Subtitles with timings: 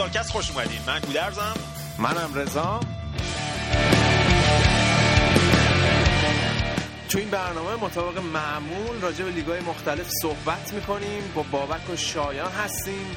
[0.00, 0.80] فوتبالکست خوش اومدین.
[0.86, 1.54] من گودرزم.
[1.98, 2.80] منم رضا.
[7.08, 11.32] تو این برنامه مطابق معمول راجع به لیگای مختلف صحبت می‌کنیم.
[11.34, 13.16] با بابک و شایان هستیم.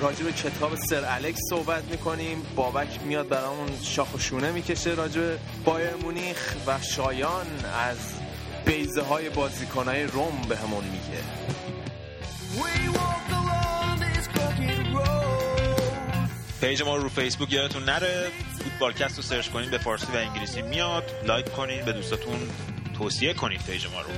[0.00, 2.42] راجع به کتاب سر الکس صحبت می‌کنیم.
[2.56, 7.46] بابک میاد برامون شاخ و شونه می‌کشه راجع به بایر مونیخ و شایان
[7.90, 7.98] از
[8.64, 11.22] بیزه های بازیکنهای روم به همون میگه
[16.60, 18.28] page ما رو فیسبوک یادتون نره.
[18.58, 21.04] فوتبالکست رو سرچ کنین به فارسی و انگلیسی میاد.
[21.26, 22.50] like کنین به دوستاتون
[22.98, 24.08] توصیه کنید page ما رو.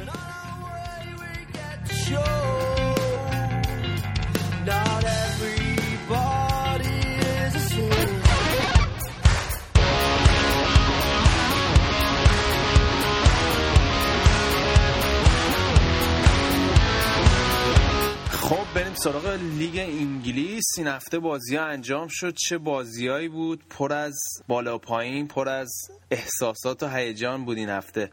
[18.50, 19.26] خب بریم سراغ
[19.58, 20.64] لیگ انگلیس.
[20.78, 22.34] این هفته بازی ها انجام شد.
[22.34, 25.70] چه بازیایی بود؟ پر از بالا و پایین پر از
[26.10, 28.10] احساسات و هیجان بود این هفته.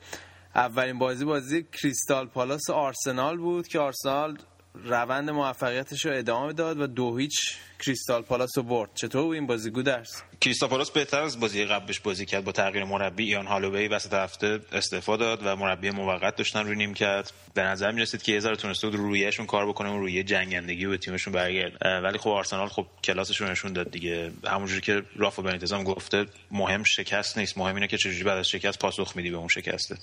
[0.56, 4.38] اولین بازی بازی کریستال پالاس آرسنال بود که آرسنال
[4.74, 8.90] روند موفقیتش رو ادامه داد و دو هیچ کریستال پالاس رو برد.
[8.96, 12.44] چطور این بازی گودرس کریستاپالاس بهتر از بازی قبلش بازی کرد.
[12.44, 16.94] با تغییر مربی ایان هالووی وسط هفته استعفا داد و مربی موقت داشتن روی نیم
[16.94, 17.32] کرد.
[17.54, 20.86] به نظر می رسید که یه ذره تونسته بود رویشون کار بکنه و روی جنگندگی
[20.86, 22.04] و تیمشون برگرد.
[22.04, 24.32] ولی خب آرسنال خب کلاسش رو نشون داد دیگه.
[24.48, 27.58] همونجوری که رافا بنیتز هم گفته مهم شکست نیست.
[27.58, 29.98] مهم اینه که چجوری بعد از شکست پاسخ میدی به اون شکسته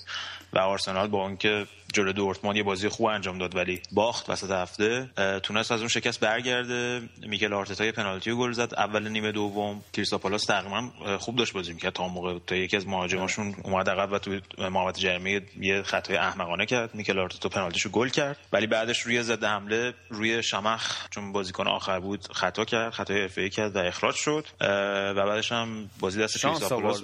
[0.53, 5.09] و آرسنال با اینکه جلو دورتموند یه بازی خوب انجام داد ولی باخت وسط هفته
[5.43, 7.01] تونست از اون شکست برگرده.
[7.27, 8.73] میکل آرتتا پنالتی گل زد.
[8.77, 11.93] اول نیمه دوم کریستاپالاس تقریبا خوب داشت بازی می‌کرد.
[11.93, 16.65] تا موقع تا یکی از مهاجماشون اومد عقب و تو محوطه جریمه یه خطای احمقانه
[16.65, 16.95] کرد.
[16.95, 18.37] میکل آرتتا پنالتیشو گل کرد.
[18.53, 23.49] ولی بعدش روی ضد حمله روی شمخ چون بازیکن آخر بود خطا کرد خطای حرفه‌ای
[23.49, 24.45] کرد و اخراج شد.
[24.61, 27.03] و بعدش هم بازی دست کریستاپالاس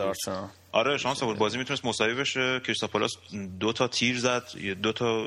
[0.72, 1.38] آره شانس آورد.
[1.38, 2.60] بازی می‌تونست مساوی بشه.
[2.60, 3.12] کریستاپالاس
[3.60, 4.44] دو تا تیر زد.
[4.84, 5.26] دو تا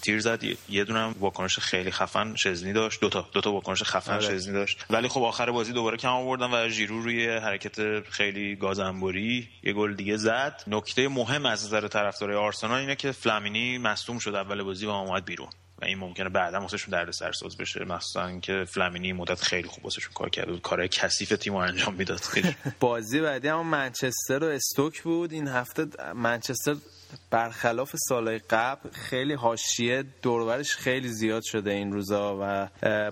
[0.00, 0.42] تیر زد.
[0.68, 3.00] یه دونه واکنش خیلی خفن شزنی داشت.
[3.00, 4.22] دو تا دو تا واکنش خفن آره.
[4.22, 4.84] شزنی داشت.
[4.90, 9.94] ولی خب آخر بازی دوباره کم آوردن و ژیرو روی حرکت خیلی گازنبوری یه گل
[9.94, 10.62] دیگه زد.
[10.66, 14.34] نکته مهم از نظر طرفدارای آرسنال اینه که فلامینی مصدوم شد.
[14.34, 15.48] اول بازی و اومد بیرون.
[15.82, 17.84] و این ممکنه بعدا واسهشون درد سرساز بشه.
[17.84, 22.20] مخصوصا که فلامینی مدت خیلی خوب واسهشون کار کرده بود کارهای کثیف تیم انجام می‌داد.
[22.80, 25.32] بازی بعدی هم منچستر و استوک بود.
[25.32, 26.76] این هفته منچستر
[27.30, 32.68] برخلاف سالهای قبل خیلی حاشیه دورورش خیلی زیاد شده این روزا و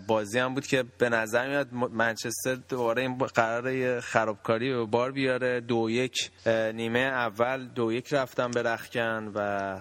[0.06, 5.60] بازی هم بود که به نظر میاد منچستر دوباره این قرار خرابکاری به بار بیاره.
[5.60, 6.31] دو یک
[6.75, 9.81] نیمه اول دو یک رفتن به رخکن و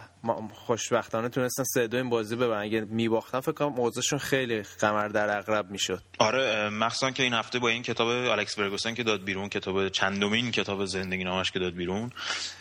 [0.53, 2.61] خوشبختانه تونستن سه دو این بازی ببرن.
[2.61, 6.03] اگه میباختن فکر کنم موضوعشون خیلی قمر در اقرب می‌شد.
[6.19, 10.51] آره مخصوصا که این هفته با این کتاب الکس فرگوسن که داد بیرون کتاب چندمین
[10.51, 12.11] کتاب زندگی نامش که داد بیرون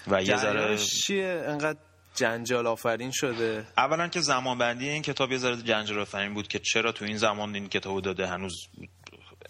[0.06, 1.78] و یه ذره چیه؟ انقدر
[2.14, 3.66] جنجال آفرین شده.
[3.76, 7.16] اولا که زمان بندی این کتاب یه ذره جنجال آفرین بود که چرا تو این
[7.16, 8.68] زمان این کتابو داده هنوز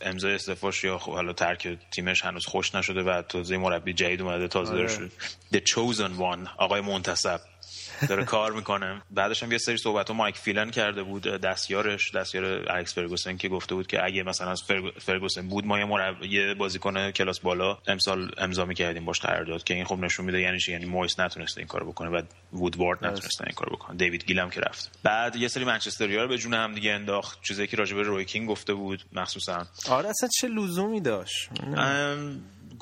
[0.00, 4.48] امضای استفاش یا خب حالا ترک تیمش هنوز خوش نشده و تازه مربی جدید اومده
[4.48, 4.88] تازه آره.
[4.88, 5.10] شده
[5.54, 7.40] The Chosen One آقای منتصب.
[8.08, 9.02] داره کار می‌کنه.
[9.10, 13.48] بعدش هم یه سری صحبت ها مایک فیلن کرده بود دستیارش دستیار الکس فرگوسن که
[13.48, 14.62] گفته بود که اگه مثلا از
[14.98, 16.22] فرگوسن بود ما یه, مرب...
[16.22, 20.58] یه بازیکن کلاس بالا امسال امضا می‌کردیم باش قرارداد که این خب نشون میده یعنی
[20.58, 23.96] چی؟ یعنی مویس نتونسته این کارو بکنه و وودوارد نتونسته این کارو بکنه.
[23.96, 24.98] دیوید گیلم که رفت.
[25.02, 27.42] بعد یه سری منچستریا رو به جون هم دیگه انداخت.
[27.42, 29.66] چیزی که راجبه روی کینگ گفته بود مخصوصا.
[29.91, 31.48] آره اصلا چه لزومی داشت؟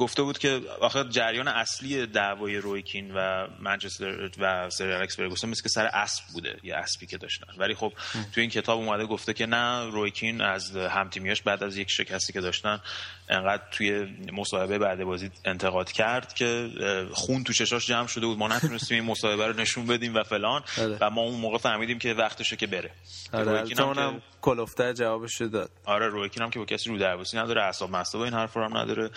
[0.00, 5.62] گفته بود که آخر جریان اصلی دعوای رویکین و منچستر و سر الکس فرگوسن مثل
[5.62, 7.46] که سر اسب بوده یه اسبی که داشتن.
[7.58, 7.92] ولی خب
[8.32, 12.40] تو این کتاب اومده گفته که نه رویکین از همتیمیاش بعد از یک شکستی که
[12.40, 12.80] داشتن
[13.28, 16.70] انقدر توی مصاحبه بعد بازی انتقاد کرد که
[17.12, 18.38] خون تو چشاش جمع شده بود.
[18.38, 20.62] ما نتونستیم این مصاحبه رو نشون بدیم و فلان.
[20.78, 20.98] آره.
[21.00, 22.90] و ما اون موقع فهمیدیم که وقتشه که بره.
[23.32, 23.64] آره
[23.96, 25.70] هم کلوفتر جوابش داد.
[25.84, 29.10] آره رویکین هم که با کسی رو دربوسی نداره اعصاب مصاب این حرفا هم نداره.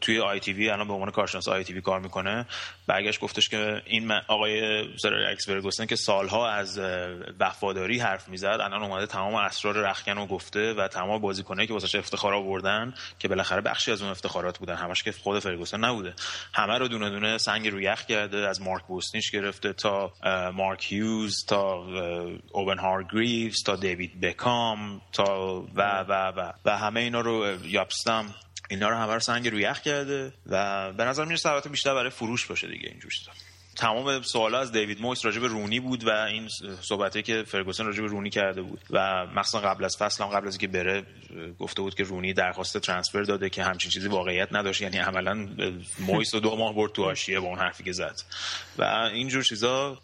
[0.00, 2.46] توی آی تی وی الان به عنوان کارشناس آی تی وی کار می‌کنه.
[2.86, 6.80] برگشت گفتش که این آقای سر برگوسن که سالها از
[7.40, 11.94] وفاداری حرف می‌زد الان اومده تمام اسرار رخکن رو گفته و تمام بازیکنایی که واسش
[11.94, 14.74] افتخار آوردن که بالاخره بخشی از اون افتخارات بودن.
[14.74, 16.14] همش که خود فرگوسن نبوده.
[16.54, 20.12] همه رو دونه دونه سنگ رو یخ کرده از مارک بوستنیش گرفته تا
[20.54, 21.86] مارک هیوز تا
[22.52, 24.57] اوون هارگریوز تا دیوید بکام.
[25.12, 26.52] تا و و و.
[26.64, 28.34] و همه اینا رو یابستم
[28.70, 32.10] اینا رو همه رو سنگ رو یخ کرده و به نظر میاد البته بیشتر برای
[32.10, 33.12] فروش باشه دیگه اینجور
[33.78, 36.48] تمام سوالا از دیوید مویس راجع به رونی بود و این
[36.80, 38.80] صحبتی که فرگوسن راجع به رونی کرده بود.
[38.90, 41.02] و مخصوصا قبل از فصل هم قبل از اینکه بره
[41.58, 44.82] گفته بود که رونی درخواست ترانسفر داده که همچین چیزی واقعیت نداشت.
[44.82, 45.48] یعنی عملا
[45.98, 48.20] مویس دو ماه برد تو حاشیه با اون حرفی که زد.
[48.78, 49.98] و اینجور چیزا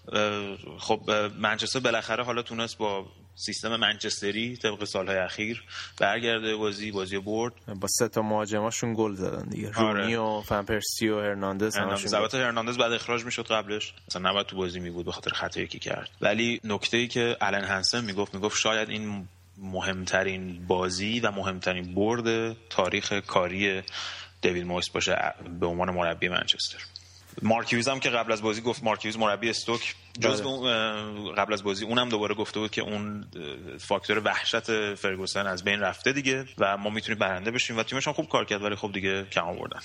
[0.78, 5.64] خب منچستر بالاخره حالا تونست با سیستم منچستری طبق سالهای اخیر
[5.98, 7.52] برگرده بازی بازی برد.
[7.66, 9.72] با سه تا مهاجماشون گل زدن دیگه.
[9.74, 10.00] آره.
[10.00, 11.76] رونی و فنپرسی و هرناندز
[12.14, 13.94] البته هرناندز بعد اخراج می‌شد قبلش.
[14.08, 16.10] مثلا نباید تو بازی میبود به خاطر خطایی که کرد.
[16.20, 19.28] ولی نکته ای که الان هنسن می‌گفت می‌گفت شاید این
[19.58, 23.82] مهمترین بازی و مهمترین برد تاریخ کاری
[24.40, 26.78] دیوید مویس باشه به عنوان مربی منچستر.
[27.42, 31.32] مارک هیوز هم که قبل از بازی گفت مارک هیوز مربی استوک جز بله.
[31.36, 33.24] قبل از بازی اونم دوباره گفته بود که اون
[33.78, 38.14] فاکتور وحشت فرگوسن از بین رفته دیگه و ما می‌تونیم برنده بشیم و تیمش هم
[38.14, 39.80] خوب کار کرد ولی خب دیگه کم آوردن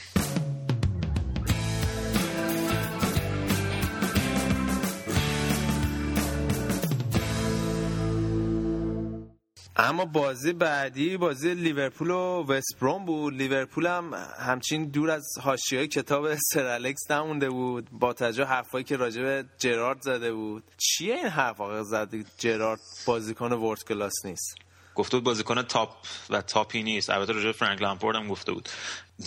[9.81, 13.33] اما بازی بعدی بازی لیورپول و وستبروم بود.
[13.33, 17.89] لیورپول هم همچین دور از حاشیه کتاب سر الکس نمونده بود.
[17.91, 20.63] با توجه حرفایی که راجع جرارد زده بود.
[20.77, 24.55] چیه این حرف آقا زده؟ جرارد بازیکن world class نیست.
[24.95, 25.95] گفته بود بازیکن top
[26.29, 27.09] top ی نیست.
[27.09, 28.69] البته راجع فرانک لمپارد هم گفته بود.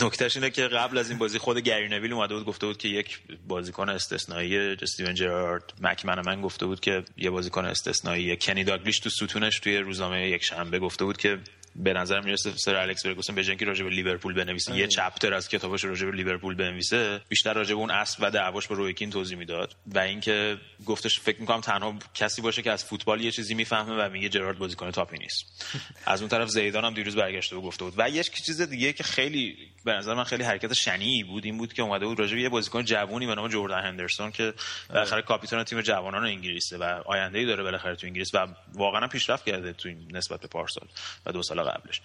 [0.01, 2.89] نکتهش اینه که قبل از این بازی خود گری نویل اومده بود گفته بود که
[2.89, 3.19] یک
[3.49, 9.59] بازیکن استثنایی استیون جرارد مک‌منمن گفته بود که یه بازیکن استثنایی کنی داگلیش تو ستونش
[9.59, 11.39] توی روزنامه یک شنبه گفته بود که
[11.77, 15.49] به نظر می‌رسه سر الکس فرگوسن به جنکی راجع به لیورپول بنویسه یه چپتر از
[15.49, 19.39] کتابش راجع به لیورپول بنویسه بیشتر راجع به اون اصل و دعواش با رویکین توضیح
[19.39, 23.95] می‌داد و اینکه گفتش فکر می‌کنم تنها کسی باشه که از فوتبال یه چیزی می‌فهمه
[23.95, 25.67] و میگه جرارد بازیکن تاپی نیست.
[26.07, 27.95] از اون طرف زیدان هم دیروز برگشته و گفته بود.
[27.97, 31.73] و یه چیز دیگه که خیلی به نظر من خیلی حرکت شنیعی بود این بود
[31.73, 34.55] که اومده بود راجع به یه بازیکن جوونی به نام جردن هندرسون که
[34.89, 39.45] بالاخره کاپیتان تیم جوانان انگلیسه و آینده ای داره بالاخره تو انگلیس و واقعا پیشرفت
[39.47, 40.89] کرده تو نسبت به پارسال
[41.27, 42.01] و دو سال قبلش.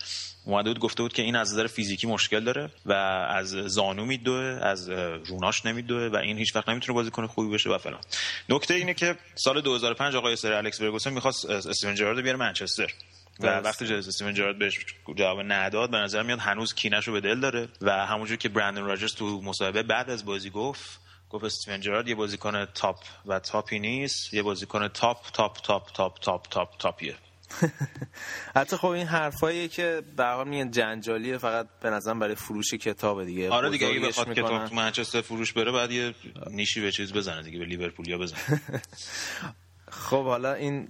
[0.46, 4.60] اومده بود گفته بود که این از نظر فیزیکی مشکل داره و از زانو میدوه
[4.62, 4.90] از
[5.30, 8.02] روناش نمیدوه و این هیچ وقت نمی‌تونه بازیکن خوبی بشه و فلان.
[8.50, 12.94] نکته اینه که سال 2005 آقای سر الکس فرگوسن می‌خواست استیون جرارد بیاره منچستر.
[13.40, 14.80] و وقتی جلسه استیون جرارد بهش
[15.16, 18.84] جواب نداد به نظر میاد هنوز کینش رو به دل داره و همونجور که برندن
[18.84, 21.00] راجرز تو مصاحبه بعد از بازی گفت
[21.30, 25.92] گفت استیون جرارد یه بازیکن تاپ و top ی نیست یه بازیکن top top top
[25.92, 27.16] top top top top یه
[28.56, 33.26] حتی خب این حرفایی که به حال میگن جنجالیه فقط به نظرم برای فروش کتاب
[33.26, 33.50] دیگه.
[33.50, 36.16] آره دیگه اگه بخواد کتاب تو منچستر فروش بره بعد یه
[36.50, 38.40] نیشی به چیز بزنه دیگه به لیورپول یا بزنه.
[39.98, 40.88] خب حالا این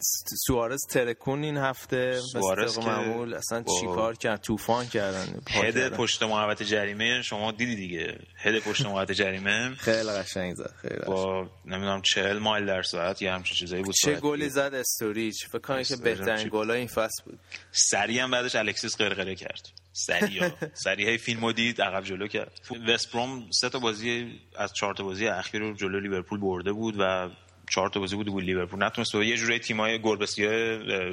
[0.48, 3.33] سوارز ترکوند این هفته سوارز معمول.
[3.33, 8.19] اصلا چیکار کرد؟ طوفان کردن هد پشت محوطه جریمه شما دیدی دیگه.
[8.38, 9.75] هد پشت محوطه جریمه.
[9.75, 14.15] خیلی قشنگ زد خیلی با نمی‌دونم 40 مایل در ساعت یا همچین چیزایی بود چه
[14.15, 17.39] گلی زد استوریج؟ فکر کنم که بهترین گل این فصل بود.
[17.71, 19.69] سری هم بعدش الکسیس قرقره کرد.
[19.92, 20.42] سری
[20.86, 22.60] سری های فیلمو دید عقب جلو کرد.
[22.88, 26.95] وست بروم سه تا بازی از چهار تا بازی اخیر رو جلو لیورپول برده بود
[27.00, 27.30] و
[27.69, 28.83] چهار تا بازی بود بود لیورپول.
[28.83, 30.47] نتونست یه جوری تیمای گربسی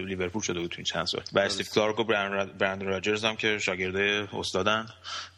[0.05, 1.23] لیورپول شده بود تو این چند سال.
[1.33, 4.87] و استیو کلارک و برندن راجرز هم که شاگرده استادن.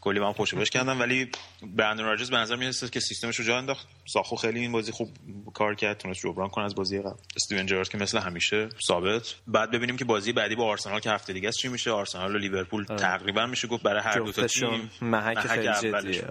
[0.01, 1.31] کلی با هم خوشبش کردن ولی
[1.63, 3.89] برندن راجرز به نظر میاد که سیستمش رو جا انداخت.
[4.05, 5.09] ساخو خیلی این بازی خوب
[5.55, 7.15] کار کرد تونست جبران کنه از بازی قبل.
[7.37, 9.35] استیون جرارد که مثل همیشه ثابت.
[9.47, 11.91] بعد ببینیم که بازی بعدی با آرسنال که هفته دیگه است چی میشه.
[11.91, 12.99] آرسنال و لیورپول آره.
[12.99, 16.25] تقریبا میشه گفت برای هر دو تا تیم محک خیلی جدیه.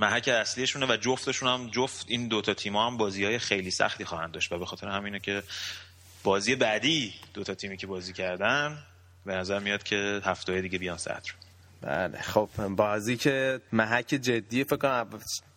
[0.00, 4.32] محک اصلیشونه و جفتشون هم جفت این دوتا تیما هم بازی های خیلی سختی خواهند
[4.32, 5.42] داشت و به خاطر همینه که
[6.22, 8.78] بازی بعدی دوتا تیمی که بازی کردن
[9.26, 11.32] به نظر میاد که هفته دیگه بیان صدر
[11.82, 15.08] بله خب بازی که محک جدی فکر کنم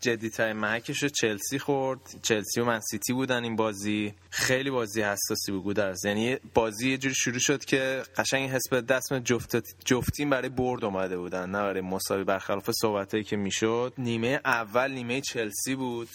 [0.01, 1.99] جدی محکش رو چلسی خورد.
[2.21, 4.13] چلسی و من سیتی بودن این بازی.
[4.29, 8.81] خیلی بازی حساسی بود از یعنی بازی یه جوری شروع شد که قشنگ حس به
[8.81, 13.93] دست جفت جفتیم برای برد اومده بودن نه برای مساوی برخلاف صحبتایی که می‌شد.
[13.97, 16.09] نیمه اول نیمه چلسی بود.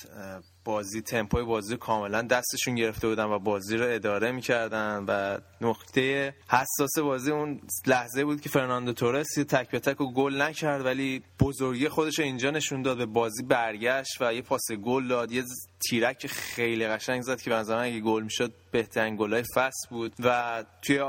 [0.65, 6.99] بازی تمپوی بازی کاملا دستشون گرفته بودن و بازی رو اداره می‌کردن و نقطه حساس
[6.99, 11.89] بازی اون لحظه بود که فرناندو تورس تک به تک و گل نکرد ولی بزرگی
[11.89, 15.45] خودش اینجا نشون داد به بازی برگشت و یه پاس گل داد یه
[15.89, 20.15] تیرک خیلی قشنگ زد که به اگه گل می‌شد بهترین گلای فصل بود.
[20.21, 21.01] و توی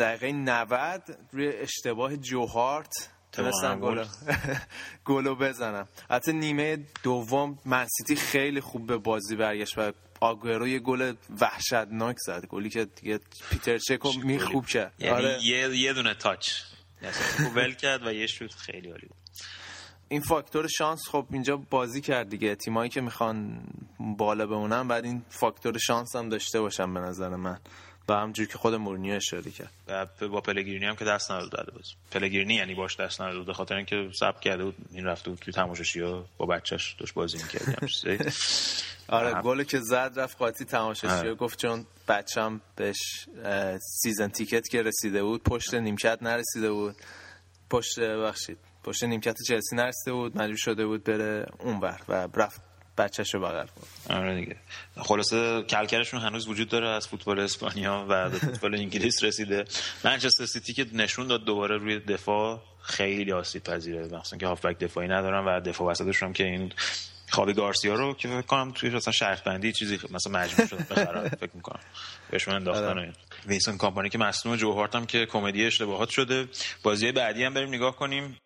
[0.00, 1.02] دقیقه 90
[1.32, 4.04] روی اشتباه جوهارت تونستن گل
[5.04, 5.34] گلو.
[5.34, 5.88] بزنم.
[6.10, 12.46] حتی نیمه دوم منسیتی خیلی خوب به بازی برگشت و آگورو یه گل وحشتناک زد.
[12.46, 13.20] گلی که دیگه
[13.50, 14.92] پیتر چکو میخوب کرد.
[14.98, 15.38] یعنی آره.
[15.44, 16.50] یه یه دونه تاچ.
[17.54, 19.16] ول کرد و یه شوت خیلی عالی بود.
[20.08, 22.54] این فاکتور شانس خب اینجا بازی کرد دیگه.
[22.54, 23.64] تیمایی که می‌خوان
[23.98, 27.58] بالا بمونن بعد این فاکتور شانس هم داشته باشن به نظر من.
[28.08, 29.70] و همجور که خود مورینیو اشاره کرد.
[29.88, 31.92] و با پلگرینی هم که دست نداد باز.
[32.10, 35.52] پلگرینی یعنی باش دست نداد به خاطر اینکه ساب کرده بود این رفته بود توی
[35.52, 37.78] تماشاشی‌ها با بچهش داشت بازی می‌کرد
[39.08, 41.34] آره گل که زد رفت قاطی تماشاچیا آره.
[41.34, 43.28] گفت چون بچم بهش
[44.02, 46.96] season ticket که رسیده بود پشت نیمکت نرسیده بود.
[47.70, 52.60] پشت ببخشید پشت نیمکت چلسی نرسیده بود مجبور شده بود بره اونور و رفت
[52.98, 54.56] بچه‌شو بغل کنه آره دیگه.
[54.96, 59.64] خلاصه کلکلشون هنوز وجود داره از فوتبال اسپانیا و به فوتبال انگلیس رسیده.
[60.04, 65.08] منچستر سیتی که نشون داد دوباره روی دفاع خیلی آسیب پذیره مثلا که هافبک دفاعی
[65.08, 66.72] ندارن و دفاع وسطشون هم که این
[67.30, 71.28] خاوی گارسیا رو که فکر کنم توی مثلا شرط بندی چیزی مثلا مجبور شد بخرن
[71.40, 71.80] فکر می‌کنم.
[72.30, 73.12] بهشون انداختن آره.
[73.46, 76.48] ویسن کامپانی که مصنوع جوهارت هم که کمدی اشتباهات شده.
[76.82, 78.36] بازی بعدی هم بریم نگاه کنیم.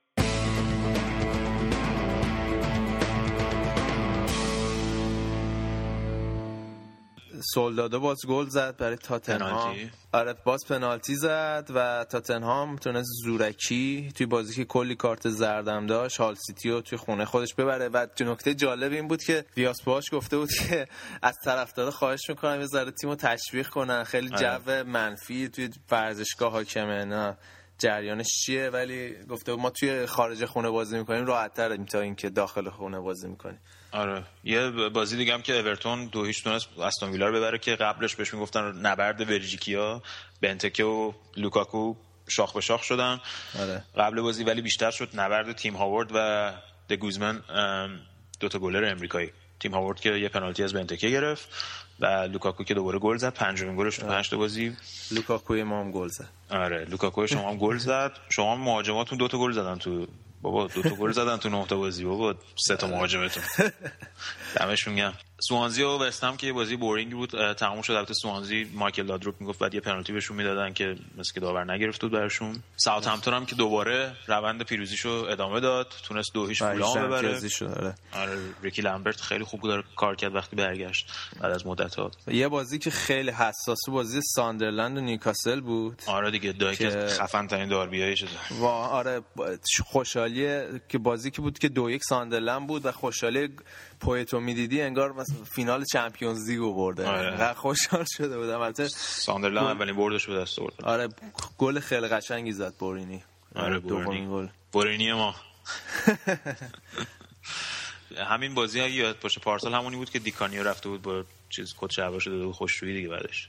[7.55, 9.77] سولدادو باز گل زد برای تاتنهام.
[10.13, 16.17] آره باز پنالتی زد و تاتنهام تونست زورکی توی بازی که کلی کارت زردم داشت
[16.17, 17.89] هال سیتی رو توی خونه خودش ببره.
[17.89, 20.87] و نکته جالب این بود که ویاس باش گفته بود که
[21.23, 24.05] از طرفدارا خواهش می‌کنم یه ذره تیمو تشویق کنن.
[24.05, 24.61] خیلی آره.
[24.67, 27.05] جو منفی توی ورزشگاه حاکمه.
[27.05, 27.37] نه
[27.79, 32.71] جریانش چیه؟ ولی گفته ما توی خارج خونه بازی می‌کنیم راحت تر تا اینکه داخل
[32.71, 33.59] خونه بازی می‌کنیم.
[33.97, 34.23] آره.
[34.45, 38.17] یه بازی دیگه هم که اورتون دو هیچ تونست استون ویلا رو ببره که قبلش
[38.17, 40.03] بهش می‌گفتن نبرد بلژیکیا
[40.43, 41.95] بنتکه و لوکاکو
[42.29, 43.21] شاخ به شاخ شدن.
[43.61, 43.85] آره.
[43.97, 46.53] قبل بازی ولی بیشتر شد نبرد تیم هاورد و
[46.91, 47.43] دگوزمن
[48.41, 49.31] دو تا گلر امریکایی.
[49.61, 51.49] تیم هاورد که یه پنالتی از بنتکه گرفت
[52.01, 53.35] و لوکاکو که دوباره گل زد.
[53.35, 54.77] پنجمین گلش تو پنج تا بازی.
[55.11, 56.29] لوکاکو ما هم گل زد.
[56.51, 56.85] آره.
[56.85, 58.13] لوکاکو شما هم گل زد.
[58.29, 60.07] شما مهاجماتون دو تا گل زدن تو
[60.43, 63.43] بابا دو تا گل زدن تو نه تا بازی بابا سه تا مهاجمتون.
[64.61, 65.15] دمشون گرم.
[65.39, 67.93] سوانزی و وستهم که یه بازی boring بود تموم شد.
[67.93, 72.01] البته سوانزی مایکل لادروپ می‌گفت بعد یه پنالتی بهشون می‌دادن که مثل که داور نگرفت
[72.01, 72.63] بود براشون.
[72.77, 75.95] ساوت همتون هم که دوباره روند پیروزیشو ادامه داد.
[76.09, 77.41] تونست دو هیچ فولام ببره.
[77.63, 77.95] آره.
[78.13, 79.85] آره ریکی لامبرت خیلی خوب بود.
[79.97, 84.99] کار کرد وقتی برگشت بعد از مدت ها یه بازی که خیلی حساس بازی ساندرلند
[84.99, 86.03] و نیوکاسل بود.
[86.07, 89.21] آره دیگه داربی که خفن ترین داربیای شده و آره
[89.85, 93.49] خوشحالی که بازی که بود که دو یک ساندرلند بود و خوشحالی
[94.01, 97.09] پویتو می‌دیدی انگار مثلا فینال Champions League و برده.
[97.09, 97.55] آره.
[97.55, 98.61] خوشحال شده بودم.
[98.61, 100.75] البته ساندرلند اولین بردش به دست آورد.
[100.85, 101.09] آره
[101.59, 103.23] گل خیلی قشنگی زد بورینی.
[103.55, 104.27] آره بورینی.
[104.27, 104.49] گل.
[104.73, 105.35] بورینی ما.
[108.31, 111.91] همین بازی اگه یاد باشه پارسال همونی بود که دیکانیو رفته بود با چیز کد
[111.91, 113.49] شعبا شده بود خوشرویی دیگه بعدش.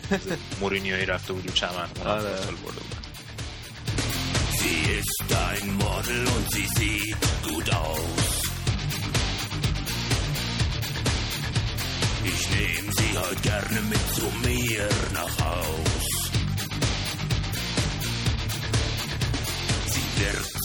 [0.60, 2.22] مورینیوی رفته بود چمن آره.
[2.30, 2.96] برده بود.
[4.60, 7.16] Sie ist ein Model und sie sieht
[7.48, 8.39] gut aus.
[12.32, 15.90] Ich nehm sie heute gerne mit zu mir nach Haus.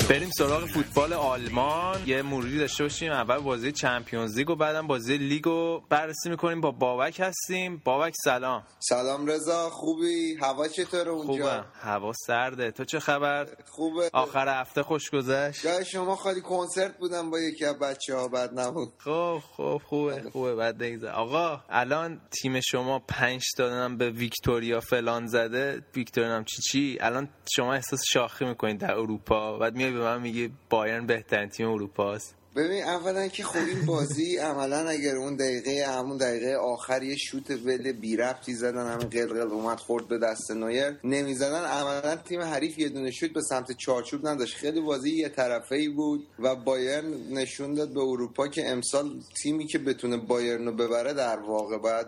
[0.09, 2.01] بریم سراغ فوتبال آلمان.
[2.05, 3.11] یه موردی داشته باشیم.
[3.11, 6.61] اول بازی چمپیونز لیگ و بعدم بازی لیگ رو بررسی می‌کنیم.
[6.61, 7.81] با بابک هستیم.
[7.85, 8.63] بابک سلام.
[8.79, 9.69] سلام رضا.
[9.69, 11.63] خوبی؟ هوا چطوره اونجا؟ خوبه.
[11.73, 12.71] هوا سرده.
[12.71, 14.09] تو چه خبر؟ خوبه.
[14.13, 15.63] آخر هفته خوش گذشت.
[15.63, 18.93] جای شما خالی کنسرت بودم با یکی از بچه ها بعد نبود.
[18.97, 20.55] خب خب خوبه خوبه.
[20.55, 25.81] بعد نگذر آقا الان تیم شما پنج دادنم به ویکتوریا فلان زده.
[25.95, 29.57] ویکتوریا چی چی؟ الان شما احساس شاخی می‌کنید در اروپا.
[29.57, 33.85] بعد میای به من میگی بایرن بهترین تیم اروپا است ببین اولا که خب این
[33.85, 39.09] بازی عملا اگر اون دقیقه همون دقیقه آخر یه شوت ول بی ربطی زدن همین
[39.09, 40.99] قلقل اومد خورد به دست نویر.
[41.03, 44.55] نمی‌زدن عملا تیم حریف یه دونه شوت به سمت چارچوب نداشت.
[44.55, 49.67] خیلی بازی یه طرفه ای بود و بایرن نشون داد به اروپا که امسال تیمی
[49.67, 52.07] که بتونه بایرن رو ببره در واقع باید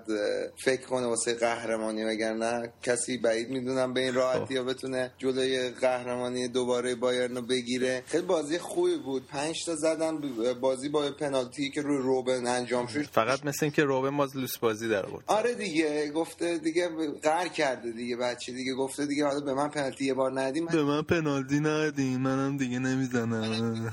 [0.63, 6.47] فکر کنه واسه قهرمانی وگرنه کسی بعید می‌دونم به این راحتی یا بتونه جلوی قهرمانی
[6.47, 8.03] دوباره بایرن رو بگیره.
[8.05, 9.27] خیلی بازی خوبی بود.
[9.27, 10.17] 5 تا زدن
[10.61, 13.01] بازی با پنالتی که روی روبن انجام شد.
[13.01, 15.23] فقط مثل اینکه روبن ماز لوس بازی در آورد.
[15.27, 16.89] آره دیگه گفته دیگه
[17.23, 18.73] قهر کرده دیگه بچه دیگه.
[18.73, 22.79] گفته دیگه حالا به من پنالتی یه بار ندیم به من پنالتی ندیم منم دیگه
[22.79, 23.91] نمی‌زنم.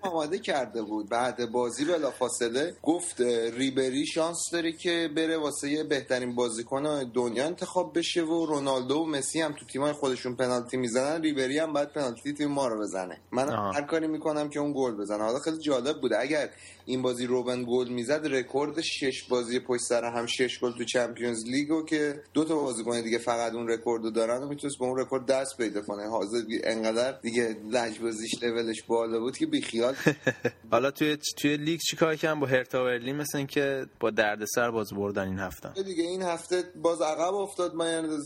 [0.00, 1.08] آماده کرده بود.
[1.08, 3.20] بعد بازی بلا فاصله گفت
[3.56, 9.06] ریبری شانس داره که بره واسه یه بهترین بازیکن دنیا انتخاب بشه و رونالدو و
[9.06, 11.22] مسی هم تو تیمای خودشون پنالتی می‌زنن.
[11.22, 13.20] ریبری هم بعد پنالتی تیم ما رو بزنه.
[13.32, 15.24] من هر کاری می‌کنم که اون گل بزنه.
[15.24, 16.20] حالا خیلی جالب بوده.
[16.20, 16.50] اگر
[16.84, 21.44] این بازی روبن گل می‌زد رکورد شش بازی پشت سر هم شش گل تو Champions
[21.44, 24.98] League و که دو تا بازیکن دیگه فقط اون رکورد دارن و می‌تونست به اون
[24.98, 26.08] رکورد دست پیدا کنه.
[26.08, 29.94] حاضر انقدر دیگه لجبازیش لولش بالا بود که بیخیال.
[30.72, 35.28] حالا توی توی لیگ چیکار کردن؟ با هرتا برلین مثل اینکه با دردسر باز بردن
[35.28, 35.82] این هفته.
[35.82, 38.18] دیگه این هفته باز عقب افتاد من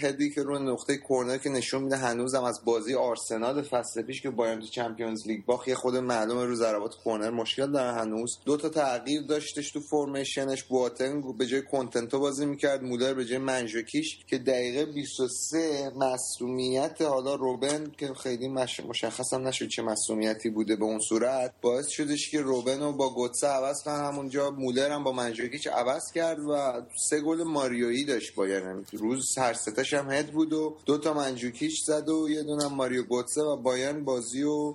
[0.00, 4.30] هدی که رو نقطه کورنر که نشون میده هنوزم از بازی آرسنال فصل پیش که
[4.30, 5.68] بایرن تو چمپیونز لیگ باخت.
[5.68, 5.96] یه خود
[6.38, 8.38] معلومه رو ضربات کورنر مشکل داره هنوز.
[8.44, 12.82] دو تا تغییر داشتش تو فرمیشنش بواتنگ به جای کنتنتو بازی می‌کرد.
[12.82, 18.80] مولر به جای منجوکیش که دقیقه 23 مسئولیت حالا روبن که خیلی مش...
[18.80, 21.54] مشخص هم نشد چه مسئولیتی بوده به اون صورت.
[21.62, 24.04] باعث شدش که روبن رو با گوتسه عوض کنن.
[24.04, 28.84] همونجا مولر هم با منجوکیچ عوض کرد و سه گل ماریویی داشت بایرن.
[28.92, 33.02] روز هر ستاش هم هد بود و دو تا منجوکیچ زد و یه دونه ماریو
[33.02, 34.74] گوتسه و بایرن بازی و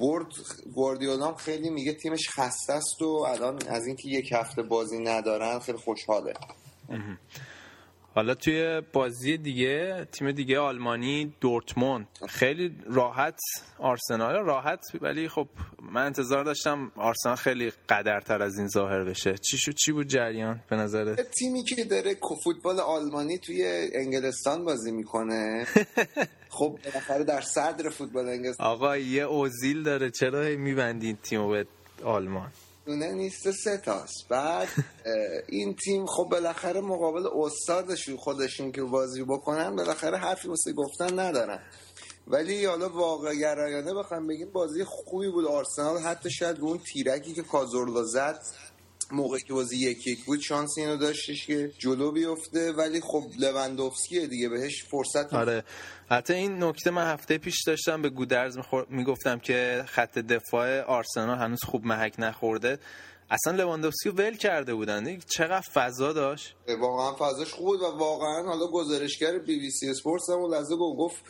[0.00, 0.26] برد
[0.90, 5.78] گواردیولا خیلی میگه تیمش خسته است و الان از اینکه یک هفته بازی ندارن خیلی
[5.78, 6.34] خوشحاله.
[8.14, 12.08] حالا توی بازی دیگه تیم دیگه آلمانی دورتموند.
[12.28, 13.38] خیلی راحت
[13.78, 15.48] آرسنال راحت ولی خب
[15.82, 19.34] من انتظار داشتم آرسنال خیلی قدرتر از این ظاهر بشه.
[19.38, 24.92] چی شد؟ چی بود جریان به نظر تیمی که داره فوتبال آلمانی توی انگلستان بازی
[24.92, 25.66] می‌کنه.
[26.48, 28.66] خب بالاخره در صدر فوتبال انگلستان.
[28.66, 30.10] آقا یه اوزیل داره.
[30.10, 31.66] چرا میبندین تیمو به
[32.04, 32.52] آلمان؟
[32.86, 34.28] دونه نیست سه تاست.
[34.28, 34.68] بعد
[35.48, 41.62] این تیم خب بالاخره مقابل استادشون خودشون که بازی بکنن بالاخره حرفی واسه گفتن ندارن.
[42.26, 45.46] ولی حالا واقع گرایانه بخوام بگیم بازی خوبی بود.
[45.46, 48.42] آرسنال حتی شاید اون تیرکی که کازورلا زد
[49.12, 54.26] موقعی که بازی یک یک بود شانس اینو داشتش که جلو بیفته ولی خب لواندوفسکیه
[54.26, 55.64] دیگه بهش فرصت آره.
[56.10, 61.64] حتی این نکته من هفته پیش داشتم به گودرز می‌گفتم که خط دفاع آرسنال هنوز
[61.64, 62.78] خوب محک نخورده.
[63.30, 65.18] اصلا لواندوفسکی ول کرده بودن.
[65.18, 70.30] چقدر فضا داشت؟ واقعا فضاش خوب بود و واقعا حالا گزارشگر بی بی سی اسپورتس
[70.30, 71.22] هم لحظه گفت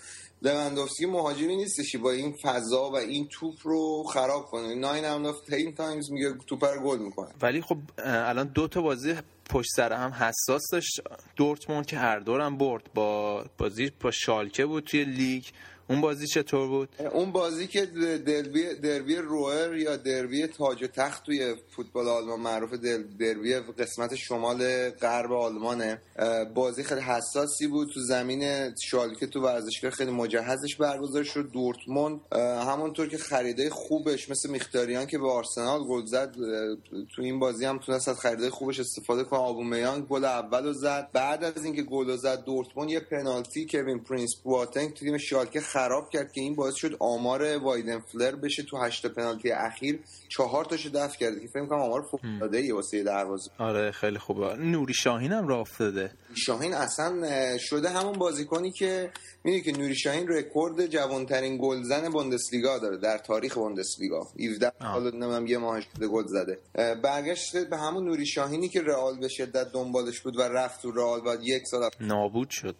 [0.43, 4.75] لواندوفسکی مهاجمی نیستشی با این فضا و این توپ رو خراب کنه.
[4.75, 7.29] nine out of ten times میگه توپ رو گل می‌کنه.
[7.43, 9.15] ولی خب الان دو تا بازی
[9.51, 11.01] پشت سر هم حساس داشت.
[11.37, 15.45] دورتموند که هر دورم برد با بازی با شالکه بود توی لیگ.
[15.91, 17.87] اون بازی چطور بود؟ اون بازی که
[18.27, 22.75] دربی دربی روئر یا دربی تاج و تخت توی فوتبال آلمان معروف
[23.21, 26.03] دربی قسمت شمال غرب آلمانه
[26.55, 27.91] بازی خیلی حساسی بود.
[27.95, 31.51] تو زمین شالکه تو ورزشگاه خیلی مجهزش برگزار شد.
[31.53, 32.21] دورتموند
[32.69, 36.35] همونطور که خرید خوبش مثل مخیتاریان که به آرسنال گل زد
[37.17, 39.41] تو این بازی هم تونست از خرید خوبش استفاده کنه.
[39.41, 41.09] اوبامیانگ گل اولو زد.
[41.13, 46.11] بعد از اینکه گل زد دورتموند یه پنالتی کوین پرینس بواتنگ تو تیم شالکه خراب
[46.11, 50.01] کرد که این باعث شد آمار وایدن‌فلر بشه تو هشت پنالتی اخیر.
[50.29, 51.41] چهار تاشو دفع کرده.
[51.41, 53.51] که فکر کنم آمار فوق العاده ای واسه دروازه.
[53.59, 54.57] آره خیلی خوبه.
[54.57, 56.13] نوری شاهین هم راه افتاده.
[56.35, 59.11] شاهین اصلا شده همون بازیکنی که
[59.45, 64.29] می‌دونی که نوری شاهین رکورد جوانترین گلزن بوندسلیگا داره در تاریخ بوندسلیگا.
[64.53, 66.59] 17 سال نمی‌دونم یه ماه شده گل زده.
[67.03, 71.21] برگشت به همون نوری شاهینی که رئال به شدت دنبالش بود و رفت تو رئال
[71.27, 72.77] و یک سال نابود شد.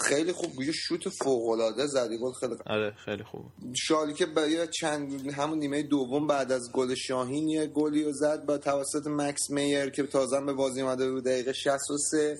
[0.00, 0.62] خیلی خوب.
[0.62, 2.18] یه شوت فوق العاده زدی.
[2.18, 3.42] گل خیلی آره خیلی خوب.
[3.74, 8.46] شالی که با چند همون نیمه دوم بعد از گل شاهین یه گلی رو زد
[8.46, 12.38] با توسط مکس میر که تازه به بازی اومده بود دقیقه 63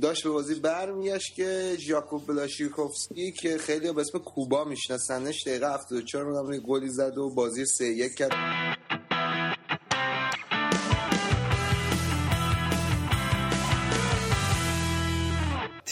[0.00, 6.24] داشت به بازی برمیگشت که ژاکوب بلاشیکوفسکی که خیلی به اسم کوبا میشناسنش دقیقه 74
[6.24, 8.63] مدام گلی زد و بازی 3 1 کرد.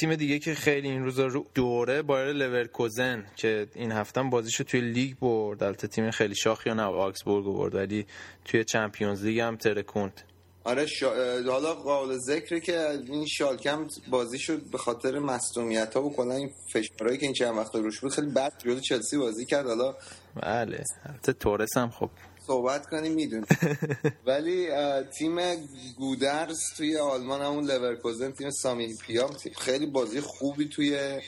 [0.03, 4.81] تیم دیگه که خیلی این روزا رو دوره بایر لورکوزن که این هفته بازیشو توی
[4.81, 5.63] لیگ برد.
[5.63, 8.07] البته تیم خیلی شاخی نه آکسبورگ برد ولی
[8.45, 10.21] توی Champions League هم ترکوند.
[10.65, 11.13] آره شا...
[11.51, 16.51] حالا قابل ذکره که این شالکم بازی شد به خاطر مصدومیت ها و کلا این
[16.73, 19.67] فشارهایی که این چند وقت روش بود خیلی بد جلو چلسی بازی کرد.
[19.67, 19.95] حالا
[20.43, 22.11] بله البته تورس هم خب
[22.47, 23.47] صحبت کنیم می‌دونی
[24.27, 24.69] ولی
[25.19, 25.37] تیم
[25.99, 31.21] گودرز توی آلمان همون لورکوزن تیم سامی پیام خیلی بازی خوبی توی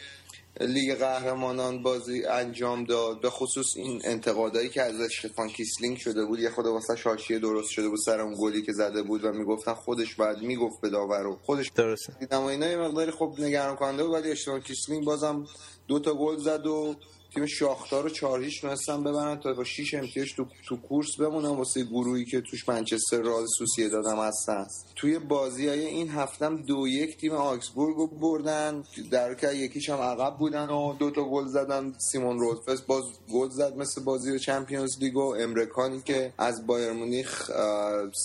[0.60, 3.20] لیگ قهرمانان بازی انجام داد.
[3.20, 7.70] به خصوص این انتقادایی که از شفان کیسلینگ شده بود یه خود واسه شاشیه درست
[7.70, 11.36] شده بود سر اون گلی که زده بود و می‌گفتن خودش بعد می‌گفت به داور
[11.42, 15.46] خودش درست اینا یه مقداری خب نگران کننده بود ولی اشتباه کیسلینگ بازم
[15.88, 16.96] دو تا گل زد و
[17.34, 21.48] تیم شاختار رو 4 هیچ تونستن ببرن تا با 6 امتیاز تو, تو کورس بمونن
[21.48, 24.66] واسه گروهی که توش منچستر رال سوسیه دادم هستن.
[24.96, 28.84] توی بازی های این هفتم دو یک تیم آکسبورگ رو بردن.
[29.10, 31.92] در که یکیش هم عقب بودن و دو تا گل زدن.
[32.12, 37.50] سیمون رودفس باز گل زد مثل بازی چمپیونز لیگ و امریکانی که از بایر مونیخ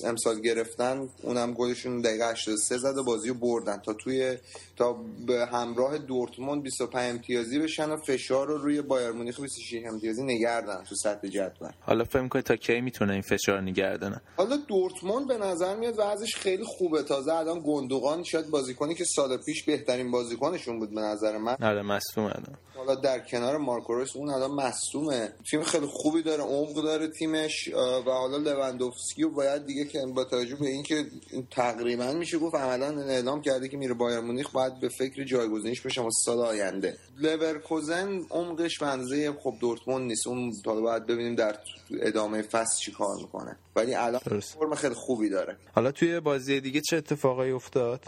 [0.06, 1.10] امسال گرفتن.
[1.24, 3.78] اونم گلشون دقیقه 83 زد و بازی رو بردن.
[3.78, 4.38] تا توی
[4.78, 4.94] تا
[5.28, 10.84] به همراه دورتموند 25 امتیازی بشن و فشار رو روی بایر مونیخ 26 امتیازی نگردن
[10.90, 11.70] تو سطح جدول.
[11.82, 16.36] حالا فکر می‌کنی تا کی می‌تونه این فشار نگردنه؟ حالا دورتموند به نظر میاد وضعش
[16.36, 17.04] خیلی خوبه.
[17.04, 21.56] تازه الان گندوقان شاید بازیکنی که سال پیش بهترین بازیکنشون بود به نظر من.
[21.62, 22.34] آره مصدومه
[22.76, 25.34] حالا در کنار مارکوروس اون الان مصدومه.
[25.52, 27.70] تیم خیلی خوبی داره عمق داره تیمش
[28.08, 31.06] و حالا لوندوفسکی و باید دیگه که با توجه به اینکه
[31.52, 36.02] تقریبا میشه گفت عملا اعلام کرده که میره بایر مونیخ باید به فکر جایگزینش بشه
[36.02, 36.98] واسه سال آینده.
[37.18, 40.28] لورکوزن عمقش بنزه خب دورتموند نیست.
[40.28, 41.56] اون حالا باید ببینیم در
[42.02, 43.58] ادامه فصل چی کار می‌کنه.
[43.76, 45.58] ولی الان فرم خیلی خوبی داره.
[45.76, 48.06] حالا توی بازی دیگه چه اتفاقایی افتاد؟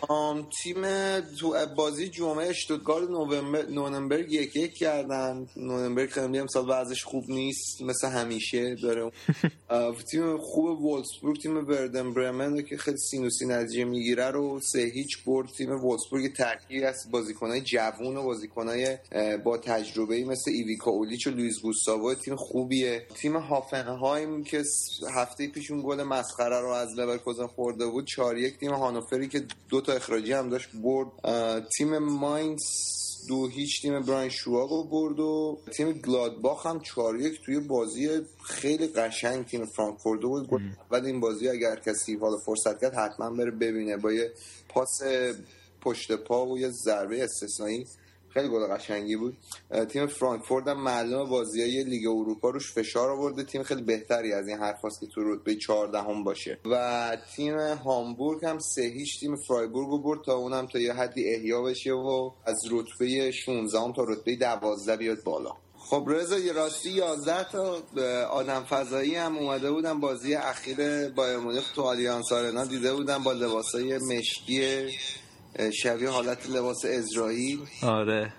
[0.63, 0.82] تیم
[1.39, 3.10] تو بازی جمعه اشتوتگارت
[3.70, 5.48] نوننبرگ یک یک کردن.
[5.58, 7.82] نوننبرگ خیلی امسال وضعش خوب نیست.
[7.82, 9.12] مثل همیشه داره.
[10.12, 15.48] تیم خوب وولسبورگ تیم وردن برمن که خیلی سینوسی نتیجه می‌گیره رو سه هیچ برد.
[15.58, 18.98] تیم وولسبورگ ترکیبی از بازیکنای جوون و بازیکنای
[19.44, 23.08] با تجربه مثل ایویکا اولیچ و لوئیس گوستاوو تیم خوبیه.
[23.16, 24.64] تیم هوفنهایم که
[25.14, 29.46] هفته پیش اون گل مسخره رو از لورکوزن خورده بود 4 یک تیم هانوفری که
[29.70, 31.08] دو تا اخراجی هم داشت برد.
[31.78, 32.62] تیم ماینز
[33.28, 38.10] دو هیچ تیم براونشوایگو برد و تیم گلادباخ هم 4 یک توی بازی
[38.44, 40.48] خیلی قشنگ تیم فرانکفورت بود.
[40.48, 43.98] گل بعد این بازی اگر کسی حالا فرصت کرد حتما بره ببینه.
[43.98, 44.32] با یه
[44.70, 45.02] پاس
[45.82, 47.88] پشت پا و یه ضربه استثنایی
[48.34, 49.38] خیلی گل قشنگی بود.
[49.89, 53.44] تیم فرانکفورت هم معلومه بازی های لیگ اروپا روش فشار آورده.
[53.44, 56.60] تیم خیلی بهتری از این حرفاست که تو رتبه 14 هم باشه.
[56.65, 61.34] و تیم هامبورگ هم سه هیچ تیم فرایبورگ رو برد تا اونم تا یه حدی
[61.34, 65.52] احیا بشه و از رتبه 16 هم تا رتبه 12 بیاد بالا.
[65.78, 67.78] خب رضا یه راستی 11 تا
[68.32, 70.00] آدم فضایی هم اومده بودن.
[70.00, 74.88] بازی اخیر بایر مونیخ تو آلیانس آرنا دیده بودن با لباسای مشکی
[75.84, 78.34] شبیه حالت لباس اسرائیل آره.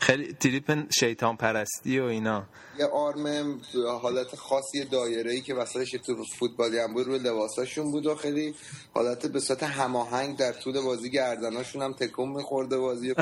[0.00, 2.46] خیلی تریپ شیطان پرستی و اینا.
[2.78, 3.60] یه آرم
[4.02, 8.54] حالت خاصی دایره ای که وسطش تو فوتبالی هم بود روی لباساشون بود و خیلی
[8.94, 13.14] حالت به صورت هماهنگ در طول بازی گردناشون هم تکون میخورده بازی.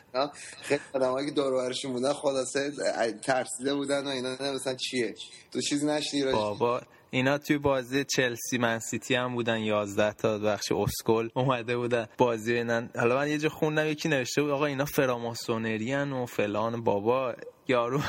[0.62, 2.72] خیلی آدمایی که دور برشون بودن خلاصه
[3.22, 5.14] ترسیده بودن و اینا نمیستن چیه.
[5.52, 6.82] تو چیزی نشنی بابا.
[7.14, 12.06] اینا توی بازی چلسی من سیتی هم بودن 11 تا بخش اسکل اومده بودن.
[12.18, 12.82] بازی اینا.
[12.98, 16.84] حالا من یه جا خوندم یکی نوشته بود آقا اینا فراماسونری و فلان.
[16.84, 17.34] بابا
[17.68, 18.00] یارو